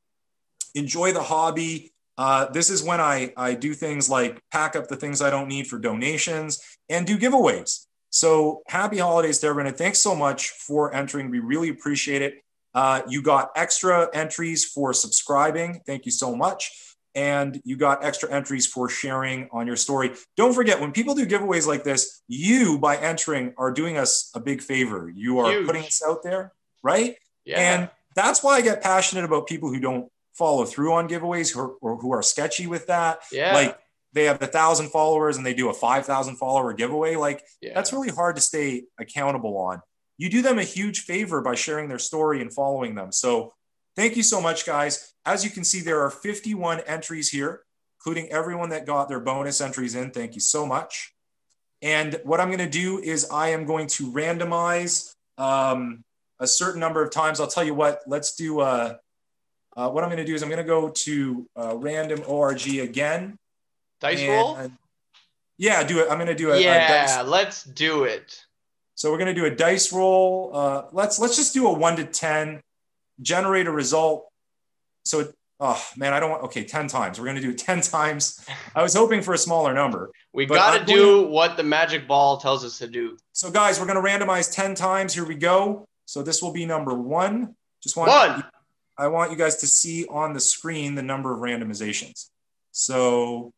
[0.74, 1.92] enjoy the hobby.
[2.16, 5.48] Uh, this is when I, I do things like pack up the things I don't
[5.48, 7.86] need for donations and do giveaways.
[8.10, 9.68] So happy holidays to everyone.
[9.68, 11.30] And thanks so much for entering.
[11.30, 12.34] We really appreciate it.
[12.74, 15.80] Uh, you got extra entries for subscribing.
[15.86, 16.70] Thank you so much.
[17.14, 20.12] And you got extra entries for sharing on your story.
[20.36, 24.40] Don't forget, when people do giveaways like this, you, by entering, are doing us a
[24.40, 25.12] big favor.
[25.14, 25.66] You are Huge.
[25.66, 26.52] putting us out there,
[26.82, 27.16] right?
[27.44, 27.60] Yeah.
[27.60, 31.76] And that's why I get passionate about people who don't follow through on giveaways or,
[31.82, 33.20] or who are sketchy with that.
[33.30, 33.54] yeah.
[33.54, 33.78] Like
[34.14, 37.16] they have a thousand followers and they do a 5,000 follower giveaway.
[37.16, 37.72] Like yeah.
[37.74, 39.82] that's really hard to stay accountable on.
[40.22, 43.10] You do them a huge favor by sharing their story and following them.
[43.10, 43.54] So
[43.96, 45.14] thank you so much, guys.
[45.26, 47.64] As you can see, there are 51 entries here,
[47.98, 50.12] including everyone that got their bonus entries in.
[50.12, 51.12] Thank you so much.
[51.82, 56.04] And what I'm going to do is I am going to randomize um,
[56.38, 57.40] a certain number of times.
[57.40, 58.94] I'll tell you what, let's do, uh,
[59.76, 62.68] uh, what I'm going to do is I'm going to go to uh, random ORG
[62.68, 63.36] again.
[64.00, 64.70] Dice roll?
[65.58, 66.06] Yeah, do it.
[66.08, 68.46] I'm going to do a, a yeah, dice let's do it.
[69.03, 70.53] So we're going to do a dice roll.
[70.55, 72.61] Uh, let's let's just do a one to ten,
[73.20, 74.28] generate a result.
[75.05, 76.44] So it, oh man, I don't want.
[76.44, 77.18] Okay, ten times.
[77.18, 78.46] We're going to do it ten times.
[78.76, 80.12] I was hoping for a smaller number.
[80.32, 83.16] We got to do what the magic ball tells us to do.
[83.32, 85.14] So guys, we're going to randomize ten times.
[85.14, 85.84] Here we go.
[86.07, 87.57] So this will be number one.
[87.82, 88.44] Just want One.
[88.96, 92.28] I want you guys to see on the screen the number of randomizations.
[92.70, 93.53] So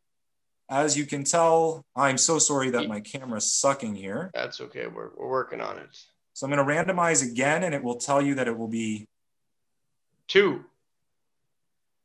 [0.69, 4.31] as you can tell, I'm so sorry that my camera's sucking here.
[4.33, 4.87] That's okay.
[4.87, 5.97] We're, we're working on it.
[6.33, 9.07] So I'm going to randomize again, and it will tell you that it will be
[10.27, 10.65] Two.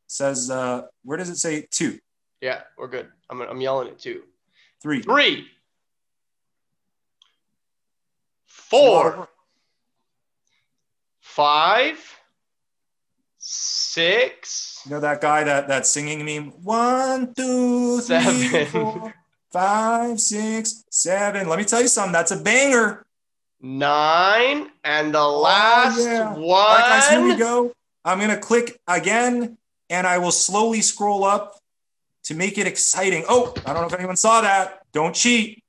[0.07, 1.97] says uh, where does it say two,
[2.39, 3.07] Yeah, we're good.
[3.29, 4.23] I'm, I'm yelling it two.
[4.81, 5.47] three, Three.
[8.45, 9.27] Four.
[11.19, 11.97] Five.
[13.51, 14.79] Six.
[14.85, 16.51] You know that guy that that singing meme?
[16.63, 18.65] One, two, three, Seven.
[18.67, 19.13] four,
[19.51, 21.49] five, six, seven.
[21.49, 22.13] Let me tell you something.
[22.13, 23.03] That's a banger.
[23.61, 24.69] Nine.
[24.85, 26.33] And the oh, last Oh, yeah.
[26.33, 26.41] one.
[26.41, 27.73] All right, guys, here we go.
[28.05, 29.57] I'm gonna click again,
[29.89, 31.57] and I will slowly scroll up
[32.23, 33.25] to make it exciting.
[33.27, 34.79] Oh, I don't know if anyone saw that.
[34.93, 35.61] Don't cheat.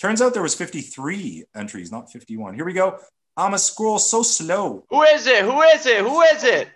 [0.00, 2.54] Turns out there was 53 entries, not 51.
[2.54, 2.98] Here we go.
[3.36, 4.84] I'm gonna scroll so slow.
[4.90, 5.42] Who is it?
[5.42, 5.98] Who is it?
[6.00, 6.68] Who is it?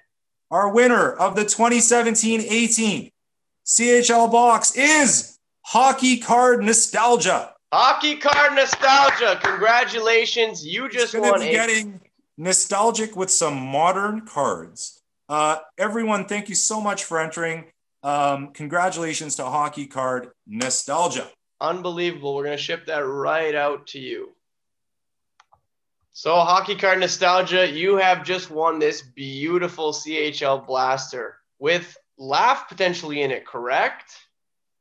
[0.50, 3.12] Our winner of the 2017-18
[3.66, 7.52] CHL box is Hockey Card Nostalgia.
[7.72, 9.38] Hockey card nostalgia.
[9.42, 10.64] Congratulations.
[10.66, 12.00] You just to won be a getting
[12.38, 15.02] nostalgic with some modern cards.
[15.28, 17.66] Uh, everyone, thank you so much for entering.
[18.02, 21.28] Um, congratulations to Hockey Card Nostalgia.
[21.60, 22.34] Unbelievable.
[22.34, 24.32] We're going to ship that right out to you.
[26.18, 33.22] So, Hockey Card Nostalgia, you have just won this beautiful CHL blaster with Laffy potentially
[33.22, 34.16] in it, correct?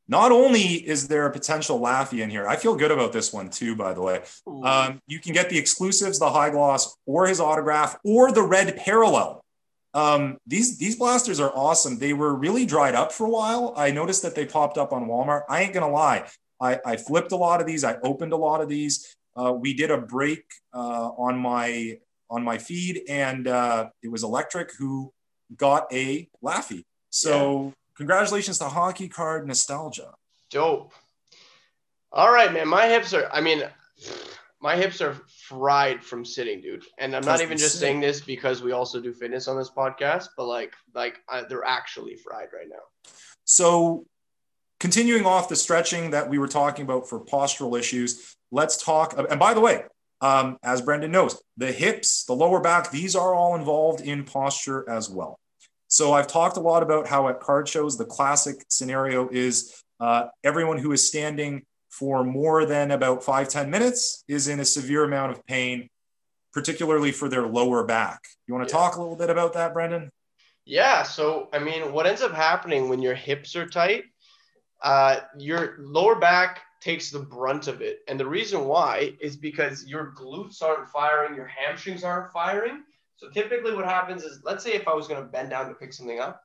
[0.07, 3.51] Not only is there a potential Laffy in here, I feel good about this one
[3.51, 4.23] too, by the way.
[4.63, 8.75] Um, you can get the exclusives, the high gloss, or his autograph, or the red
[8.75, 9.45] parallel.
[9.93, 11.99] Um, these these blasters are awesome.
[11.99, 13.75] They were really dried up for a while.
[13.77, 15.43] I noticed that they popped up on Walmart.
[15.47, 16.27] I ain't gonna lie.
[16.59, 17.83] I, I flipped a lot of these.
[17.83, 19.15] I opened a lot of these.
[19.37, 20.43] Uh, we did a break
[20.79, 21.97] on my
[22.29, 25.13] on my feed, and uh, it was Electric who
[25.55, 26.83] got a Laffy.
[27.09, 30.13] So congratulations to Hockey Card Nostalgia.
[30.49, 30.93] Dope.
[32.11, 32.67] All right, man.
[32.67, 33.63] My hips are, I mean,
[34.61, 35.15] my hips are
[35.47, 36.85] fried from sitting, dude.
[36.97, 37.79] And I'm not even just sit.
[37.81, 41.65] saying this because we also do fitness on this podcast, but like, like I, they're
[41.65, 43.11] actually fried right now.
[43.45, 44.05] So,
[44.79, 49.17] continuing off the stretching that we were talking about for postural issues, let's talk.
[49.17, 49.83] And by the way,
[50.21, 54.89] um, as Brendan knows, the hips, the lower back, these are all involved in posture
[54.89, 55.39] as well.
[55.87, 60.25] So, I've talked a lot about how at card shows, the classic scenario is uh,
[60.43, 65.03] everyone who is standing for more than about five ten minutes is in a severe
[65.03, 65.89] amount of pain,
[66.53, 68.19] particularly for their lower back.
[68.47, 68.79] You want to Yeah.
[68.81, 70.11] talk a little bit about that, Brendan?
[70.65, 71.03] Yeah.
[71.03, 74.03] So, I mean, what ends up happening when your hips are tight,
[74.83, 77.99] uh, your lower back takes the brunt of it.
[78.07, 82.83] And the reason why is because your glutes aren't firing, your hamstrings aren't firing.
[83.17, 85.73] So, typically, what happens is let's say if I was going to bend down to
[85.73, 86.41] pick something up,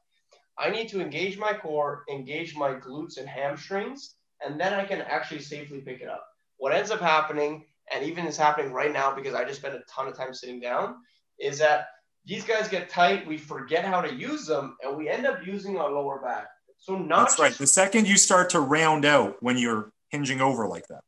[0.59, 4.15] I need to engage my core, engage my glutes and hamstrings,
[4.45, 6.27] and then I can actually safely pick it up.
[6.59, 9.83] what ends up happening, and even is happening right now because I just spend a
[9.91, 10.95] ton of time sitting down,
[11.41, 11.87] is that
[12.25, 15.77] these guys get tight, we forget how to use them, and we end up using
[15.77, 16.47] our lower back.
[16.79, 17.53] So not That's right.
[17.53, 21.01] The second you start to round out when you're hinging over like that.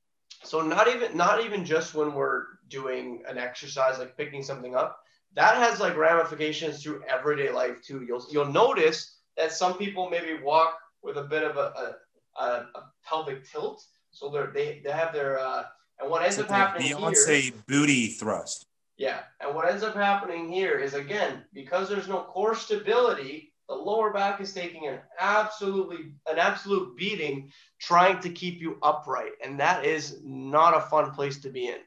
[0.43, 4.99] So not even not even just when we're doing an exercise like picking something up.
[5.35, 8.05] That has like ramifications through everyday life too.
[8.07, 11.97] You'll you'll notice that some people maybe walk with a bit of a,
[12.39, 12.67] a, a,
[13.05, 13.85] pelvic tilt.
[14.11, 15.65] So they're, they they have their uh,
[16.01, 17.53] and what ends So up happening Beyonce here.
[17.67, 18.67] booty thrust.
[18.97, 23.75] Yeah, and what ends up happening here is again because there's no core stability, the
[23.75, 27.51] lower back is taking an absolutely an absolute beating
[27.81, 31.79] trying to keep you upright, and that is not a fun place to be in.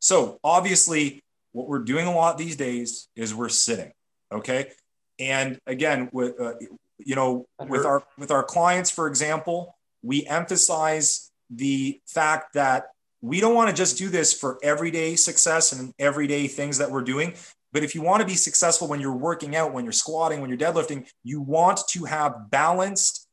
[0.00, 1.22] So obviously,
[1.52, 3.92] what we're doing a lot these days is we're sitting.
[4.30, 4.70] Okay,
[5.18, 6.54] and again, with uh,
[6.98, 12.88] you know, with our with our clients, for example, we emphasize the fact that
[13.20, 17.02] we don't want to just do this for everyday success and everyday things that we're
[17.02, 17.34] doing.
[17.72, 20.48] But if you want to be successful when you're working out, when you're squatting, when
[20.50, 23.26] you're deadlifting, you want to have balanced.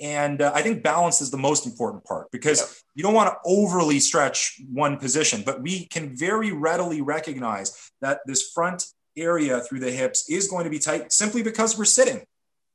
[0.00, 2.68] And uh, I think balance is the most important part because Yep.
[2.94, 8.20] you don't want to overly stretch one position, but we can very readily recognize that
[8.26, 8.86] this front
[9.16, 12.22] area through the hips is going to be tight simply because we're sitting.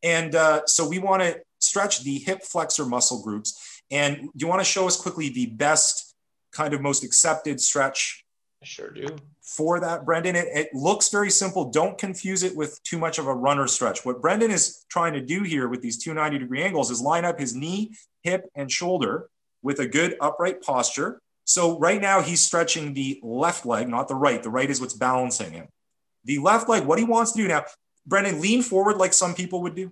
[0.03, 3.82] And uh, so we want to stretch the hip flexor muscle groups.
[3.89, 6.16] And do you want to show us quickly the best
[6.51, 8.24] kind of most accepted stretch
[8.61, 9.07] I sure do.
[9.45, 10.35] For that, Brendan?
[10.35, 11.69] It, it looks very simple.
[11.69, 14.03] Don't confuse it with too much of a runner stretch.
[14.03, 17.25] What Brendan is trying to do here with these two 90 degree angles is line
[17.25, 17.93] up his knee,
[18.23, 19.29] hip, and shoulder
[19.61, 21.21] with a good upright posture.
[21.43, 24.41] So right now he's stretching the left leg, not the right.
[24.41, 25.67] The right is what's balancing him.
[26.23, 27.65] The left leg, what he wants to do now,
[28.07, 29.91] Brendan, lean forward like some people would do.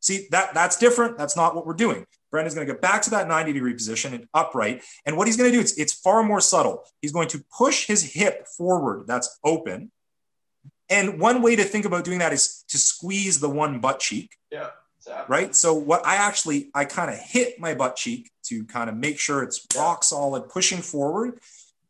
[0.00, 1.16] See, that that's different.
[1.16, 2.04] That's not what we're doing.
[2.34, 4.82] Brendan's going to get back to that 90 degree position and upright.
[5.06, 6.82] And what he's going to do, it's, it's far more subtle.
[7.00, 9.92] He's going to push his hip forward that's open.
[10.90, 14.34] And one way to think about doing that is to squeeze the one butt cheek,
[14.50, 14.70] Yeah.
[14.98, 15.32] Exactly.
[15.32, 15.54] right?
[15.54, 19.20] So what I actually, I kind of hit my butt cheek to kind of make
[19.20, 21.38] sure it's rock solid, pushing forward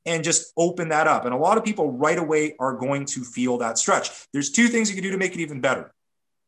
[0.05, 1.25] and just open that up.
[1.25, 4.11] And a lot of people right away are going to feel that stretch.
[4.35, 5.94] There's two things you can do to make it even better.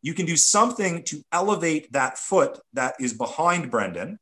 [0.07, 4.20] You can do something to elevate that foot that is behind Brendan.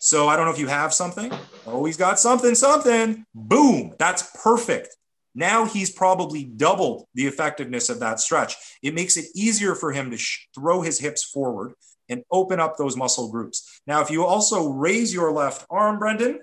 [0.00, 1.32] So I don't know if you have something.
[1.64, 3.24] Oh, he's got something, something.
[3.32, 3.94] Boom.
[4.00, 4.96] That's perfect.
[5.32, 8.56] Now he's probably doubled the effectiveness of that stretch.
[8.82, 11.74] It makes it easier for him to sh- throw his hips forward
[12.08, 13.80] and open up those muscle groups.
[13.86, 16.40] Now, if you also raise your left arm, Brendan,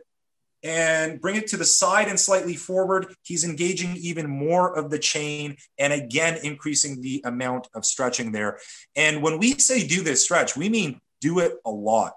[0.63, 4.99] and bring it to the side and slightly forward, he's engaging even more of the
[4.99, 8.59] chain and again increasing the amount of stretching there.
[8.95, 12.13] And when we say do this stretch, we mean do it a lot.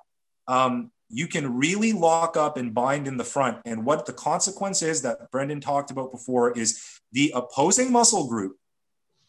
[0.46, 3.58] Um, you can really lock up and bind in the front.
[3.64, 8.56] And what the consequence is that Brendan talked about before is the opposing muscle group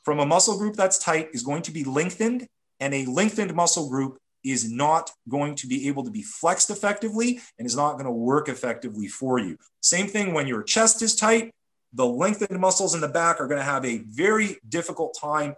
[0.07, 2.47] from a muscle group that's tight is going to be lengthened,
[2.79, 4.17] and a lengthened muscle group
[4.51, 8.11] is not going to be able to be flexed effectively and is not going to
[8.11, 9.57] work effectively for you.
[9.81, 11.51] Same thing when your chest is tight,
[11.93, 15.55] the lengthened muscles in the back are going to have a very difficult time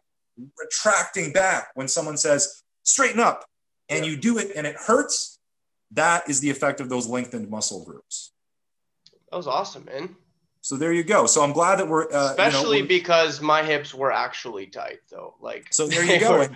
[0.57, 3.45] retracting back when someone says, straighten up,
[3.89, 4.11] and Yeah.
[4.11, 5.37] you do it and it hurts.
[5.91, 8.31] That is the effect of those lengthened muscle groups.
[9.31, 10.15] That was awesome, man.
[10.61, 11.25] So there you go.
[11.25, 14.67] So I'm glad that we're, uh, you know, Especially we're- because my hips were actually
[14.67, 15.35] tight, though.
[15.41, 16.37] Like So there you go.
[16.39, 16.49] were-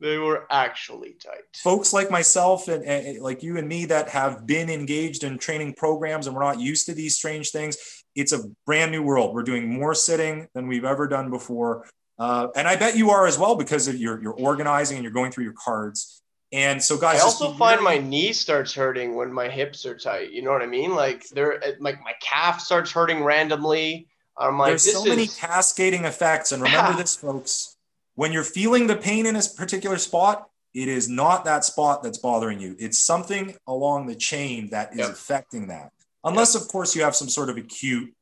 [0.00, 1.42] they were actually tight.
[1.56, 5.74] folks like myself and, and like you and me that have been engaged in training
[5.74, 7.76] programs and we're not used to these strange things
[8.14, 11.86] it's a brand new world we're doing more sitting than we've ever done before
[12.18, 15.12] uh, and i bet you are as well because of your, you're organizing and you're
[15.12, 16.20] going through your cards
[16.52, 19.96] and so guys I also find very- my knee starts hurting when my hips are
[19.98, 20.30] tight.
[20.30, 20.94] You know what I mean?
[20.94, 24.06] Like they're like my calf starts hurting randomly.
[24.38, 27.73] I'm like, there's so many cascading effects and remember this folks
[28.14, 32.18] when you're feeling the pain in a particular spot it is not that spot that's
[32.18, 32.74] bothering you.
[32.80, 35.10] It's something along the chain that is Yep.
[35.10, 35.92] affecting that.
[36.24, 38.12] Unless of course you have some sort of acute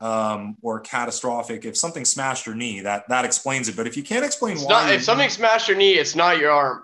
[0.00, 3.76] um, or catastrophic if something smashed your knee that that explains it.
[3.76, 6.38] But if you can't explain it's why not, if something smashed your knee, it's not
[6.38, 6.82] your arm.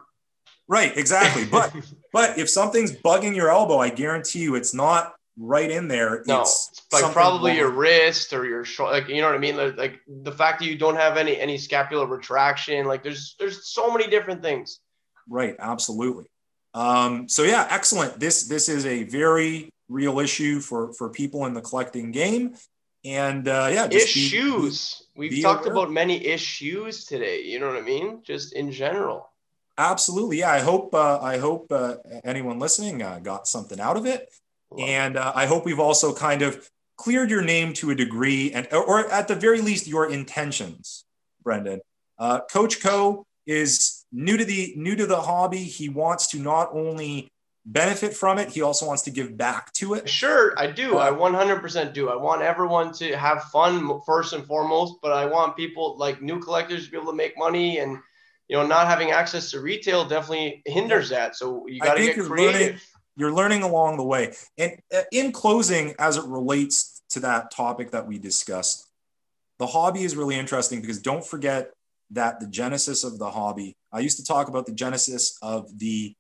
[0.67, 1.45] right exactly.
[1.45, 1.75] But
[2.13, 6.41] but if something's bugging your elbow i guarantee you it's not right in there No,
[6.43, 7.59] it's like probably wrong.
[7.61, 8.93] your wrist or your shoulder.
[8.93, 9.57] Like you know what I mean?
[9.57, 12.87] Like, like the fact that you don't have any any scapular retraction.
[12.87, 14.81] Like there's there's so many different things.
[15.29, 16.27] Right, absolutely.
[16.75, 18.19] Um, so yeah, excellent.
[18.21, 22.55] This this is a very real issue for for people in the collecting game,
[23.05, 25.03] and uh, yeah, just be- issues.
[25.17, 25.73] We've be talked aware.
[25.73, 27.43] about many issues today.
[27.43, 28.23] You know what I mean?
[28.25, 29.31] Just in general.
[29.77, 30.39] absolutely.
[30.39, 34.29] Yeah, I hope uh, I hope uh, anyone listening uh, got something out of it.
[34.77, 38.67] And uh, I hope we've also kind of cleared your name to a degree, and
[38.73, 41.05] or at the very least your intentions,
[41.43, 41.81] Brendan.
[42.19, 45.63] Uh, Coach Koe is new to the new to the hobby.
[45.63, 47.29] He wants to not only
[47.65, 50.09] benefit from it, he also wants to give back to it.
[50.09, 50.99] Sure, I do.
[50.99, 52.09] I 100% do.
[52.09, 56.41] I want everyone to have fun first and foremost, but I want people like new
[56.41, 57.99] collectors to be able to make money and
[58.49, 61.37] you know not having access to retail definitely hinders that.
[61.37, 62.61] So you got to get creative.
[62.61, 62.81] Learning,
[63.19, 64.33] you're learning along the way.
[64.57, 68.87] And uh, in closing, as it relates to that topic that we discussed,
[69.59, 71.73] the hobby is really interesting because don't forget
[72.13, 76.15] that the genesis of the hobby, I used to talk about the genesis of the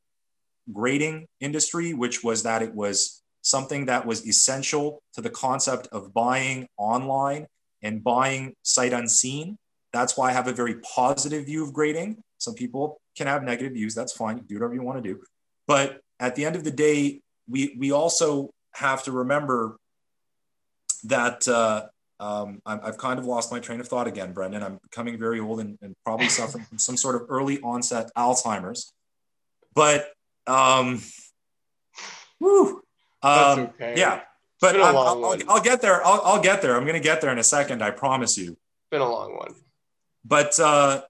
[0.73, 6.13] grading industry, which was that it was something that was essential to the concept of
[6.13, 7.47] buying online
[7.81, 9.57] and buying sight unseen.
[9.93, 12.19] That's why I have a very positive view of grading.
[12.39, 13.95] Some people can have negative views.
[13.95, 14.39] That's fine.
[14.47, 15.21] Do whatever you want to do.
[15.67, 19.77] But at the end of the day, we we also have to remember
[21.05, 21.87] that uh,
[22.21, 24.63] um, i have kind of lost my train of thought again, Brendan.
[24.63, 28.93] I'm becoming very old and, and probably suffering from some sort of early onset Alzheimer's.
[29.75, 30.11] But
[30.47, 31.01] um,
[32.39, 32.83] whew,
[33.23, 33.95] um, okay.
[33.97, 34.23] yeah,
[34.61, 36.05] but I'll, I'll, I'll, get there.
[36.05, 36.77] I'll, I'll get there.
[36.77, 37.83] I'm going to get there in a second.
[37.83, 38.57] I promise you.
[38.91, 39.55] Been a long one.
[40.25, 41.03] But uh,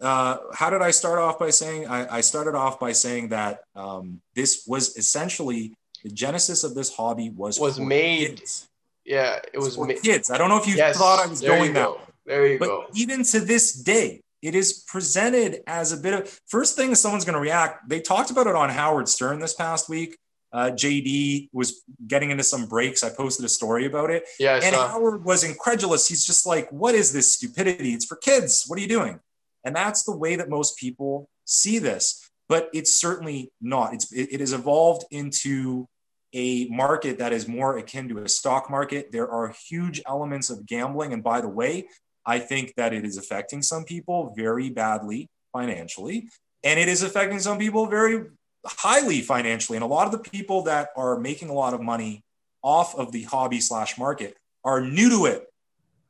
[0.00, 1.88] uh, how did I start off by saying?
[1.88, 6.94] I, I started off by saying that um, this was essentially the genesis of this
[6.94, 8.38] hobby was was made.
[8.38, 8.68] Kids.
[9.04, 10.30] Yeah, it was for ma- kids.
[10.30, 11.98] I don't know if you yes, thought I was going that way.
[12.26, 12.86] There you but go.
[12.94, 17.34] even to this day, it is presented as a bit of first thing someone's going
[17.34, 17.88] to react.
[17.88, 20.16] They talked about it on Howard Stern this past week.
[20.52, 23.02] Uh, JD was getting into some breaks.
[23.02, 24.24] I posted a story about it.
[24.38, 26.06] Yeah, and Howard was incredulous.
[26.06, 27.92] He's just like, "What is this stupidity?
[27.92, 28.64] It's for kids.
[28.66, 29.20] What are you doing?"
[29.64, 32.28] And that's the way that most people see this.
[32.48, 33.94] But it's certainly not.
[33.94, 35.86] It's, it, it has evolved into
[36.34, 39.12] a market that is more akin to a stock market.
[39.12, 41.12] There are huge elements of gambling.
[41.12, 41.88] And by the way,
[42.26, 46.28] I think that it is affecting some people very badly financially.
[46.62, 48.24] And it is affecting some people very
[48.66, 49.76] highly financially.
[49.76, 52.22] And a lot of the people that are making a lot of money
[52.62, 55.46] off of the hobby slash market are new to it.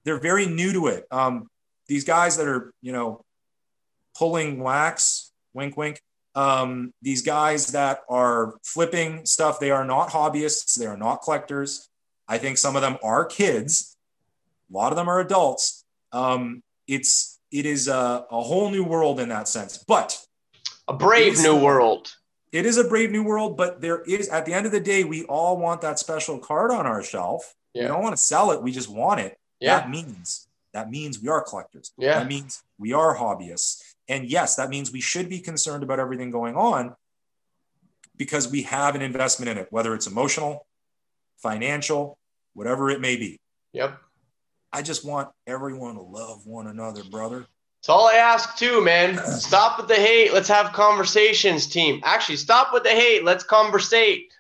[0.05, 1.05] They're very new to it.
[1.11, 1.49] Um,
[1.89, 3.23] these guys that are, you know,
[4.17, 6.01] pulling wax, wink, wink.
[6.35, 11.89] Um, these guys that are flipping stuff, they are not hobbyists, they are not collectors.
[12.27, 13.97] I think some of them are kids.
[14.71, 15.85] A lot of them are adults.
[16.13, 20.21] Um, it's it is a, a whole new world in that sense, but
[20.89, 22.13] a brave new world.
[22.51, 25.05] It is a brave new world, but there is at the end of the day,
[25.05, 27.55] we all want that special card on our shelf.
[27.73, 27.83] Yeah.
[27.83, 29.39] We don't want to sell it; we just want it.
[29.61, 29.79] Yeah.
[29.79, 31.93] That means that means we are collectors.
[31.97, 32.19] Yeah.
[32.19, 33.94] That means we are hobbyists.
[34.09, 36.95] And yes, that means we should be concerned about everything going on
[38.17, 40.67] because we have an investment in it, whether it's emotional,
[41.39, 42.19] financial,
[42.53, 43.41] whatever it may be.
[43.73, 43.99] Yep.
[44.73, 47.47] I just want everyone to love one another, brother.
[47.81, 49.19] It's all I ask too, man.
[49.25, 50.33] Stop with the hate.
[50.33, 52.01] Let's have conversations, team.
[52.03, 53.25] Actually, stop with the hate.
[53.25, 54.33] Let's conversate.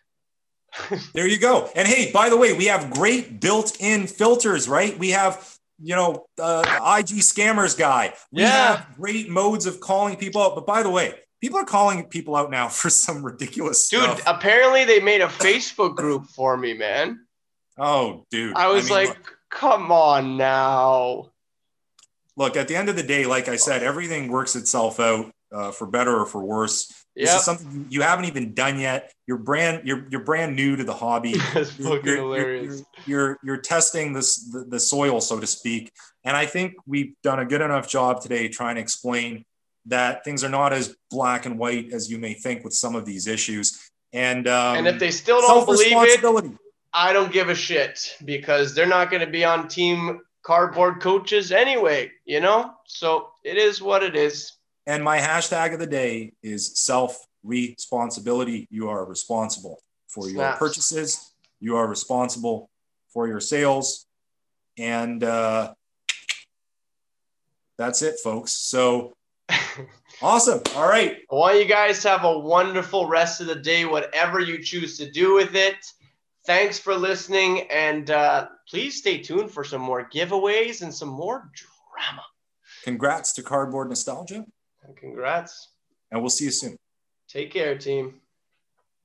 [1.12, 1.70] there you go.
[1.76, 4.98] And hey, by the way, we have great built-in filters, right?
[4.98, 5.53] We have
[5.84, 6.62] you know, uh,
[6.98, 8.14] IG scammers guy.
[8.32, 8.76] We yeah.
[8.76, 10.54] have great modes of calling people out.
[10.54, 14.22] But by the way, people are calling people out now for some ridiculous dude, stuff.
[14.26, 17.26] apparently they made a Facebook group for me, man.
[17.78, 18.56] Oh, dude.
[18.56, 21.30] I was I mean, like, look, come on now.
[22.36, 25.70] Look, at the end of the day, like I said, everything works itself out uh,
[25.70, 26.90] for better or for worse.
[27.16, 29.12] This is something you haven't even done yet.
[29.26, 31.34] You're brand you're you're brand new to the hobby.
[31.54, 32.82] That's fucking you're, hilarious.
[33.06, 35.92] You're, you're, you're testing this the, the soil, so to speak.
[36.24, 39.44] And I think we've done a good enough job today trying to explain
[39.86, 43.04] that things are not as black and white as you may think with some of
[43.04, 43.90] these issues.
[44.12, 46.58] And um, and if they still don't believe it,
[46.92, 51.52] I don't give a shit because they're not going to be on team cardboard coaches
[51.52, 52.10] anyway.
[52.24, 54.52] You know, so it is what it is.
[54.86, 58.66] And my hashtag of the day is self responsibility.
[58.70, 60.58] You are responsible for your Snaps.
[60.58, 62.70] purchases, you are responsible
[63.12, 64.06] for your sales.
[64.76, 65.74] And uh,
[67.78, 68.52] that's it, folks.
[68.52, 69.14] So
[70.22, 70.60] awesome.
[70.76, 71.18] All right.
[71.30, 74.98] I want you guys to have a wonderful rest of the day, whatever you choose
[74.98, 75.76] to do with it.
[76.46, 77.62] Thanks for listening.
[77.70, 82.22] And uh, please stay tuned for some more giveaways and some more drama.
[82.82, 84.44] Congrats to Cardboard Nostalgia.
[84.96, 85.70] Congrats.
[86.10, 86.76] And we'll see you soon.
[87.28, 88.20] Take care, team.